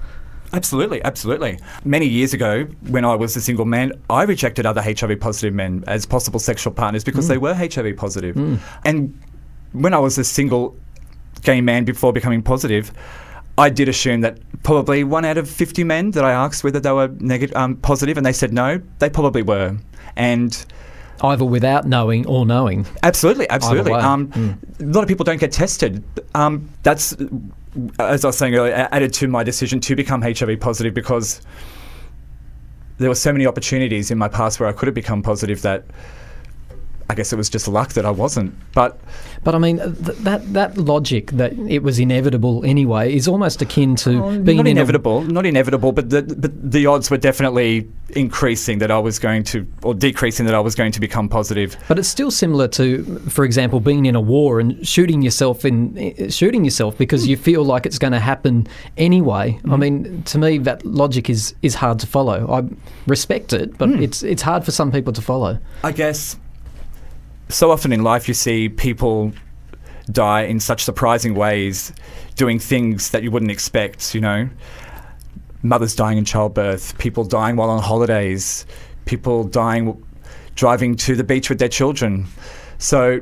Absolutely, 0.54 1.04
absolutely. 1.04 1.60
Many 1.84 2.06
years 2.06 2.34
ago, 2.34 2.66
when 2.88 3.04
I 3.04 3.16
was 3.16 3.36
a 3.36 3.42
single 3.42 3.66
man, 3.66 3.92
I 4.10 4.24
rejected 4.24 4.66
other 4.66 4.82
HIV 4.82 5.20
positive 5.20 5.54
men 5.54 5.84
as 5.88 6.06
possible 6.06 6.40
sexual 6.40 6.74
partners 6.74 7.04
because 7.04 7.28
they 7.28 7.38
were 7.38 7.54
HIV 7.54 7.98
positive. 7.98 8.38
And 8.86 9.20
when 9.74 9.94
I 9.94 10.00
was 10.00 10.18
a 10.18 10.24
single 10.24 10.76
gay 11.44 11.62
man 11.62 11.86
before 11.86 12.14
becoming 12.14 12.42
positive, 12.42 12.92
I 13.58 13.70
did 13.70 13.90
assume 13.90 14.22
that 14.22 14.38
probably 14.64 15.04
one 15.04 15.26
out 15.26 15.38
of 15.38 15.50
50 15.50 15.84
men 15.84 16.12
that 16.12 16.24
I 16.24 16.32
asked 16.32 16.64
whether 16.64 16.80
they 16.80 16.92
were 16.92 17.10
negative, 17.20 17.56
um, 17.56 17.76
positive, 17.78 18.16
and 18.18 18.26
they 18.26 18.34
said 18.34 18.54
no, 18.54 18.82
they 19.00 19.10
probably 19.10 19.42
were. 19.42 19.78
And 20.16 20.66
Either 21.22 21.46
without 21.46 21.88
knowing 21.88 22.28
or 22.28 22.46
knowing. 22.46 22.86
Absolutely, 23.02 23.50
absolutely. 23.50 23.94
Um, 23.94 24.28
Mm. 24.28 24.58
A 24.82 24.94
lot 24.94 25.02
of 25.02 25.08
people 25.08 25.24
don't 25.24 25.40
get 25.40 25.52
tested. 25.52 26.04
Um, 26.36 26.70
that's, 26.84 27.16
as 28.00 28.26
I 28.26 28.30
was 28.30 28.38
saying 28.38 28.56
earlier, 28.56 28.88
added 28.92 29.14
to 29.16 29.28
my 29.28 29.44
decision 29.44 29.80
to 29.82 29.96
become 29.96 30.22
HIV 30.22 30.60
positive 30.60 30.94
because 30.94 31.42
there 32.98 33.10
were 33.10 33.16
so 33.16 33.32
many 33.32 33.46
opportunities 33.46 34.12
in 34.12 34.18
my 34.18 34.28
past 34.28 34.60
where 34.60 34.68
I 34.68 34.74
could 34.74 34.88
have 34.88 34.96
become 34.96 35.22
positive 35.22 35.62
that 35.62 35.86
I 37.10 37.16
guess 37.16 37.32
it 37.32 37.38
was 37.38 37.50
just 37.50 37.68
luck 37.68 37.94
that 37.94 38.06
I 38.06 38.12
wasn't. 38.12 38.54
But 38.74 39.00
But 39.44 39.56
I 39.56 39.60
mean, 39.60 39.78
th- 39.78 40.18
that 40.20 40.54
that 40.54 40.78
logic 40.78 41.32
that 41.32 41.54
it 41.54 41.82
was 41.82 42.00
inevitable 42.00 42.66
anyway 42.66 43.16
is 43.16 43.28
almost 43.28 43.62
akin 43.62 43.96
to 43.98 44.24
oh, 44.24 44.40
being 44.40 44.58
not 44.58 44.68
in 44.68 44.68
a- 44.68 44.72
inevitable, 44.72 45.22
not 45.22 45.46
inevitable, 45.46 45.94
but 45.94 46.10
the, 46.10 46.24
but 46.24 46.72
the 46.72 46.86
odds 46.86 47.10
were 47.10 47.18
definitely 47.18 47.90
increasing 48.10 48.80
that 48.80 48.92
I 48.92 49.00
was 49.00 49.20
going 49.20 49.44
to, 49.46 49.66
or 49.84 49.94
decreasing 49.94 50.46
that 50.48 50.56
I 50.56 50.60
was 50.60 50.76
going 50.76 50.92
to 50.92 51.00
become 51.00 51.30
positive. 51.30 51.78
But 51.88 51.98
it's 51.98 52.10
still 52.10 52.32
similar 52.32 52.68
to, 52.70 53.20
for 53.30 53.46
example, 53.46 53.80
being 53.80 54.06
in 54.06 54.16
a 54.16 54.22
war 54.22 54.60
and 54.60 54.86
shooting 54.86 55.22
yourself 55.22 55.64
in 55.64 56.30
shooting 56.30 56.66
yourself 56.66 56.98
because 56.98 57.26
you 57.26 57.38
feel 57.38 57.64
like 57.64 57.86
it's 57.86 58.00
going 58.00 58.14
to 58.14 58.20
happen 58.20 58.68
anyway. 58.98 59.58
I 59.64 59.68
mm-hmm. 59.68 59.80
mean, 59.80 60.24
to 60.24 60.38
me, 60.38 60.58
that 60.60 60.86
logic 60.86 61.30
is 61.30 61.56
is 61.62 61.76
hard 61.76 62.00
to 62.00 62.08
follow. 62.08 62.52
I 62.52 62.68
respect 63.06 63.54
it, 63.54 63.78
but 63.78 63.88
mm. 63.88 64.02
it's 64.02 64.24
it's 64.24 64.42
hard 64.42 64.66
for 64.66 64.72
some 64.72 64.92
people 64.92 65.14
to 65.14 65.22
follow. 65.22 65.58
I 65.86 65.94
guess 65.94 66.38
so 67.50 67.72
often 67.72 67.92
in 67.94 68.04
life 68.04 68.28
you 68.28 68.34
see 68.34 68.70
people 68.70 69.34
die 70.12 70.44
in 70.44 70.60
such 70.60 70.84
surprising 70.84 71.36
ways, 71.36 71.92
doing 72.36 72.60
things 72.60 73.12
that 73.12 73.24
you 73.24 73.32
wouldn't 73.32 73.52
expect, 73.52 74.16
you 74.16 74.22
know. 74.22 74.50
Mothers 75.64 75.96
dying 75.96 76.18
in 76.18 76.26
childbirth, 76.26 76.98
people 76.98 77.24
dying 77.24 77.56
while 77.56 77.70
on 77.70 77.82
holidays, 77.82 78.66
people 79.06 79.44
dying 79.44 80.04
driving 80.56 80.96
to 80.96 81.16
the 81.16 81.24
beach 81.24 81.50
with 81.50 81.60
their 81.60 81.70
children. 81.70 82.26
So, 82.78 83.22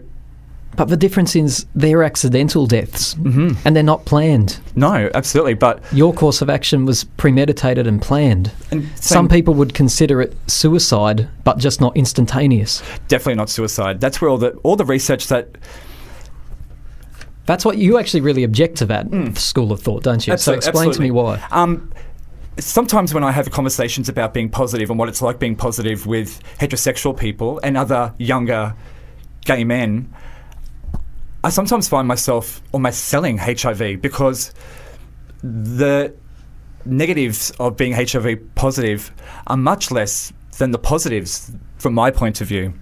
But 0.76 0.90
the 0.90 0.98
difference 0.98 1.36
is 1.36 1.66
they're 1.76 2.04
accidental 2.04 2.68
deaths 2.68 3.14
and 3.14 3.76
they're 3.76 3.84
not 3.84 4.06
planned. 4.06 4.60
no, 4.76 5.10
absolutely. 5.14 5.54
But 5.54 5.82
Your 5.94 6.14
course 6.14 6.42
of 6.42 6.50
action 6.50 6.86
was 6.86 7.04
premeditated 7.18 7.88
and 7.88 8.02
planned. 8.02 8.52
and 8.72 8.88
Some 8.96 9.28
people 9.30 9.54
would 9.56 9.74
consider 9.74 10.22
it 10.22 10.36
suicide, 10.48 11.28
but 11.44 11.58
just 11.58 11.80
not 11.82 11.96
instantaneous. 11.96 12.82
definitely 13.08 13.36
not 13.36 13.50
suicide. 13.50 14.02
That's 14.02 14.20
where 14.22 14.30
all 14.30 14.38
the 14.38 14.52
all 14.64 14.76
the 14.76 14.86
research 14.86 15.28
that 15.28 15.58
That's 17.46 17.64
what 17.64 17.78
you 17.78 17.98
actually 18.00 18.22
really 18.22 18.44
object 18.44 18.78
to 18.78 18.86
that 18.88 19.08
school 19.38 19.72
of 19.72 19.80
thought, 19.82 20.04
don't 20.04 20.26
you? 20.26 20.36
so 20.38 20.54
Absol- 20.54 20.58
explain 20.58 20.92
to 20.92 21.02
me 21.02 21.12
why. 21.12 21.42
Um, 21.52 21.92
sometimes 22.58 23.14
when 23.14 23.24
I 23.24 23.32
have 23.32 23.52
conversations 23.52 24.10
about 24.10 24.34
being 24.34 24.50
positive 24.50 24.90
and 24.90 24.98
what 24.98 25.10
it's 25.10 25.22
like 25.22 25.38
being 25.40 25.56
positive 25.56 26.08
with 26.08 26.42
heterosexual 26.60 27.18
people 27.18 27.60
and 27.64 27.78
other 27.78 28.14
younger 28.18 28.74
gay 29.46 29.64
men, 29.64 30.12
I 31.46 31.50
sometimes 31.50 31.88
find 31.88 32.08
myself 32.08 32.60
almost 32.72 33.06
selling 33.06 33.38
HIV 33.38 34.02
because 34.02 34.52
the 35.44 36.12
negatives 36.86 37.52
of 37.60 37.78
being 37.78 37.94
HIV 37.94 38.56
positive 38.56 39.12
are 39.46 39.56
much 39.56 39.92
less 39.92 40.34
than 40.58 40.72
the 40.72 40.80
positives 40.80 41.52
from 41.78 41.94
my 41.94 42.10
point 42.10 42.42
of 42.42 42.48
view. 42.48 42.74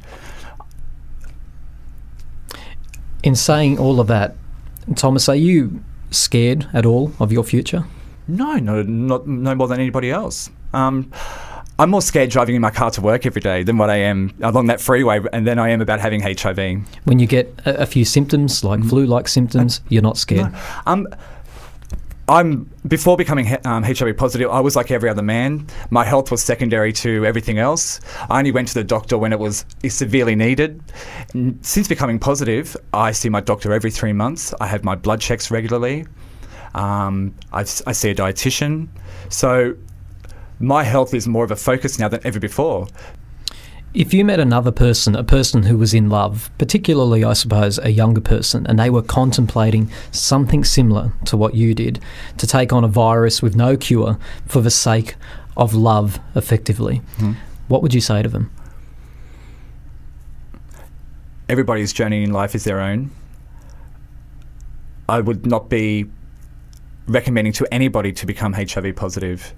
In 3.22 3.36
saying 3.36 3.80
all 3.80 4.00
of 4.00 4.08
that, 4.08 4.38
Thomas, 4.96 5.28
are 5.28 5.36
you 5.36 5.84
scared 6.12 6.70
at 6.72 6.86
all 6.86 7.12
of 7.20 7.34
your 7.34 7.44
future? 7.44 7.84
No, 8.30 8.56
no, 8.56 8.82
not 8.82 9.28
no 9.28 9.56
more 9.56 9.68
than 9.68 9.82
anybody 9.82 10.10
else. 10.10 10.50
Um, 10.74 11.12
I'm 11.80 11.90
more 11.90 12.02
scared 12.02 12.30
driving 12.30 12.56
in 12.56 12.62
my 12.62 12.70
car 12.70 12.92
to 12.92 13.02
work 13.02 13.26
every 13.26 13.42
day 13.42 13.64
than 13.64 13.78
what 13.78 13.90
I 13.90 13.98
am 13.98 14.32
along 14.42 14.68
that 14.68 14.80
freeway, 14.80 15.22
and 15.34 15.48
then 15.48 15.58
I 15.58 15.70
am 15.70 15.82
about 15.82 16.00
having 16.00 16.22
HIV. 16.22 16.58
When 17.06 17.20
you 17.20 17.26
get 17.26 17.54
a, 17.66 17.82
a 17.82 17.86
few 17.86 18.06
symptoms, 18.06 18.64
like 18.64 18.84
flu-like 18.84 19.28
symptoms, 19.28 19.82
you're 19.90 20.04
not 20.04 20.18
scared. 20.18 20.54
Um, 20.86 21.08
I'm 22.30 22.70
before 22.88 23.18
becoming 23.18 23.58
um, 23.66 23.84
HIV 23.84 24.16
positive. 24.16 24.50
I 24.50 24.62
was 24.62 24.76
like 24.76 24.92
every 24.92 25.10
other 25.10 25.22
man. 25.22 25.68
My 25.90 26.06
health 26.06 26.32
was 26.32 26.42
secondary 26.42 26.94
to 26.94 27.26
everything 27.26 27.58
else. 27.58 28.00
I 28.30 28.40
only 28.40 28.52
went 28.52 28.70
to 28.70 28.76
the 28.76 28.84
doctor 28.84 29.18
when 29.18 29.34
it 29.34 29.40
was 29.40 29.66
severely 29.90 30.36
needed. 30.36 30.82
Since 31.62 31.88
becoming 31.90 32.20
positive, 32.20 32.78
I 32.94 33.12
see 33.12 33.28
my 33.28 33.42
doctor 33.42 33.74
every 33.74 33.92
three 33.92 34.14
months. 34.14 34.54
I 34.62 34.68
have 34.68 34.86
my 34.86 34.96
blood 34.96 35.20
checks 35.20 35.52
regularly. 35.52 36.06
Um, 36.76 37.36
I've, 37.52 37.70
see 37.70 38.10
a 38.10 38.16
dietitian. 38.16 38.88
So 39.30 39.76
my 40.60 40.84
health 40.84 41.14
is 41.14 41.28
more 41.28 41.44
of 41.44 41.52
a 41.52 41.56
focus 41.56 42.00
now 42.00 42.08
than 42.08 42.22
ever 42.24 42.40
before. 42.40 42.88
If 43.94 44.14
you 44.14 44.26
met 44.26 44.40
another 44.40 44.72
person, 44.72 45.16
a 45.16 45.24
person 45.24 45.64
who 45.64 45.78
was 45.78 45.94
in 45.94 46.10
love, 46.10 46.50
particularly, 46.58 47.24
I 47.24 47.34
suppose, 47.34 47.78
a 47.78 47.92
younger 47.92 48.22
person, 48.22 48.66
and 48.66 48.80
they 48.80 48.90
were 48.90 49.04
contemplating 49.04 49.92
something 50.12 50.64
similar 50.64 51.14
to 51.26 51.38
what 51.38 51.54
you 51.54 51.76
did, 51.76 52.00
to 52.38 52.48
take 52.48 52.74
on 52.74 52.84
a 52.84 52.88
virus 52.88 53.42
with 53.44 53.56
no 53.56 53.78
cure 53.78 54.18
for 54.48 54.62
the 54.62 54.72
sake 54.72 55.16
of 55.56 55.76
love, 55.76 56.20
effectively, 56.34 56.98
hmm. 57.18 57.34
what 57.68 57.84
would 57.84 57.94
you 57.94 58.02
say 58.02 58.24
to 58.24 58.30
them? 58.30 58.50
everybody's 61.50 61.94
journey 61.94 62.24
in 62.24 62.32
life 62.32 62.56
is 62.56 62.64
their 62.64 62.82
own. 62.82 63.12
I 65.08 65.20
would 65.20 65.46
not 65.46 65.70
be 65.70 66.06
recommending 67.08 67.54
to 67.54 67.68
anybody 67.72 68.12
to 68.14 68.26
become 68.26 68.54
HIV 68.54 68.96
positive 68.96 69.54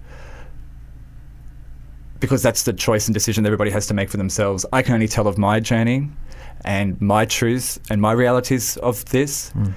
because 2.19 2.41
that's 2.41 2.63
the 2.63 2.73
choice 2.73 3.07
and 3.07 3.13
decision 3.13 3.43
that 3.43 3.49
everybody 3.49 3.71
has 3.71 3.87
to 3.87 3.93
make 3.93 4.09
for 4.09 4.17
themselves. 4.17 4.65
I 4.71 4.81
can 4.81 4.93
only 4.93 5.07
tell 5.07 5.27
of 5.27 5.37
my 5.37 5.59
journey 5.59 6.09
and 6.63 6.99
my 7.01 7.25
truths 7.25 7.79
and 7.89 8.01
my 8.01 8.11
realities 8.11 8.77
of 8.77 9.05
this. 9.05 9.49
Hmm. 9.49 9.71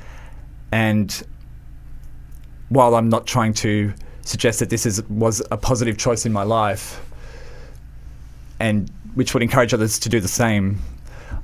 And 0.73 1.23
while 2.69 2.95
I'm 2.95 3.09
not 3.09 3.27
trying 3.27 3.55
to 3.55 3.93
suggest 4.23 4.61
that 4.61 4.71
this 4.71 4.87
is 4.87 5.03
was 5.05 5.43
a 5.51 5.57
positive 5.57 5.97
choice 5.97 6.27
in 6.27 6.33
my 6.33 6.43
life 6.43 7.01
and 8.61 8.91
which 9.15 9.33
would 9.33 9.43
encourage 9.43 9.73
others 9.73 9.99
to 10.01 10.09
do 10.09 10.21
the 10.21 10.29
same, 10.29 10.79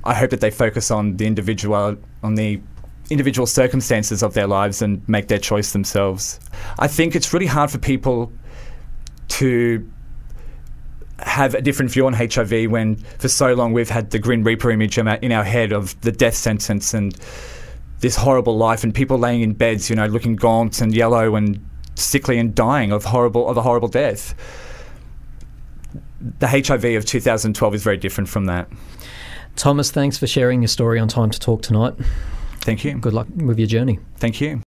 I 0.03 0.13
hope 0.13 0.29
that 0.29 0.39
they 0.39 0.51
focus 0.51 0.91
on 0.91 1.17
the 1.17 1.25
individual 1.25 1.97
on 2.23 2.35
the 2.35 2.61
individual 3.09 3.45
circumstances 3.45 4.23
of 4.23 4.33
their 4.33 4.47
lives 4.47 4.81
and 4.81 5.07
make 5.07 5.27
their 5.27 5.39
choice 5.39 5.73
themselves. 5.73 6.39
I 6.79 6.87
think 6.87 7.15
it's 7.15 7.33
really 7.33 7.45
hard 7.45 7.69
for 7.69 7.77
people 7.77 8.31
to 9.27 9.87
have 11.25 11.55
a 11.55 11.61
different 11.61 11.91
view 11.91 12.05
on 12.05 12.13
HIV 12.13 12.69
when 12.69 12.95
for 12.95 13.27
so 13.27 13.53
long 13.53 13.73
we've 13.73 13.89
had 13.89 14.11
the 14.11 14.19
Grim 14.19 14.43
Reaper 14.43 14.69
image 14.69 14.97
in 14.97 15.07
our, 15.07 15.15
in 15.15 15.31
our 15.31 15.43
head 15.43 15.73
of 15.73 15.99
the 16.01 16.11
death 16.11 16.35
sentence 16.35 16.93
and 16.93 17.17
this 17.99 18.15
horrible 18.15 18.55
life 18.55 18.83
and 18.83 18.93
people 18.93 19.17
laying 19.17 19.41
in 19.41 19.53
beds, 19.53 19.89
you 19.89 19.95
know, 19.95 20.05
looking 20.05 20.35
gaunt 20.35 20.81
and 20.81 20.93
yellow 20.93 21.35
and 21.35 21.67
sickly 21.95 22.37
and 22.37 22.53
dying 22.53 22.91
of 22.91 23.05
horrible 23.05 23.49
of 23.49 23.57
a 23.57 23.63
horrible 23.63 23.87
death. 23.87 24.35
The 26.39 26.47
HIV 26.47 26.85
of 26.85 27.05
2012 27.05 27.75
is 27.75 27.83
very 27.83 27.97
different 27.97 28.29
from 28.29 28.45
that. 28.45 28.69
Thomas, 29.55 29.89
thanks 29.89 30.17
for 30.17 30.27
sharing 30.27 30.61
your 30.61 30.67
story 30.67 30.99
on 30.99 31.07
Time 31.07 31.31
to 31.31 31.39
Talk 31.39 31.61
tonight. 31.61 31.95
Thank 32.61 32.83
you. 32.83 32.97
Good 32.97 33.13
luck 33.13 33.27
with 33.35 33.57
your 33.57 33.67
journey. 33.67 33.99
Thank 34.17 34.41
you. 34.41 34.64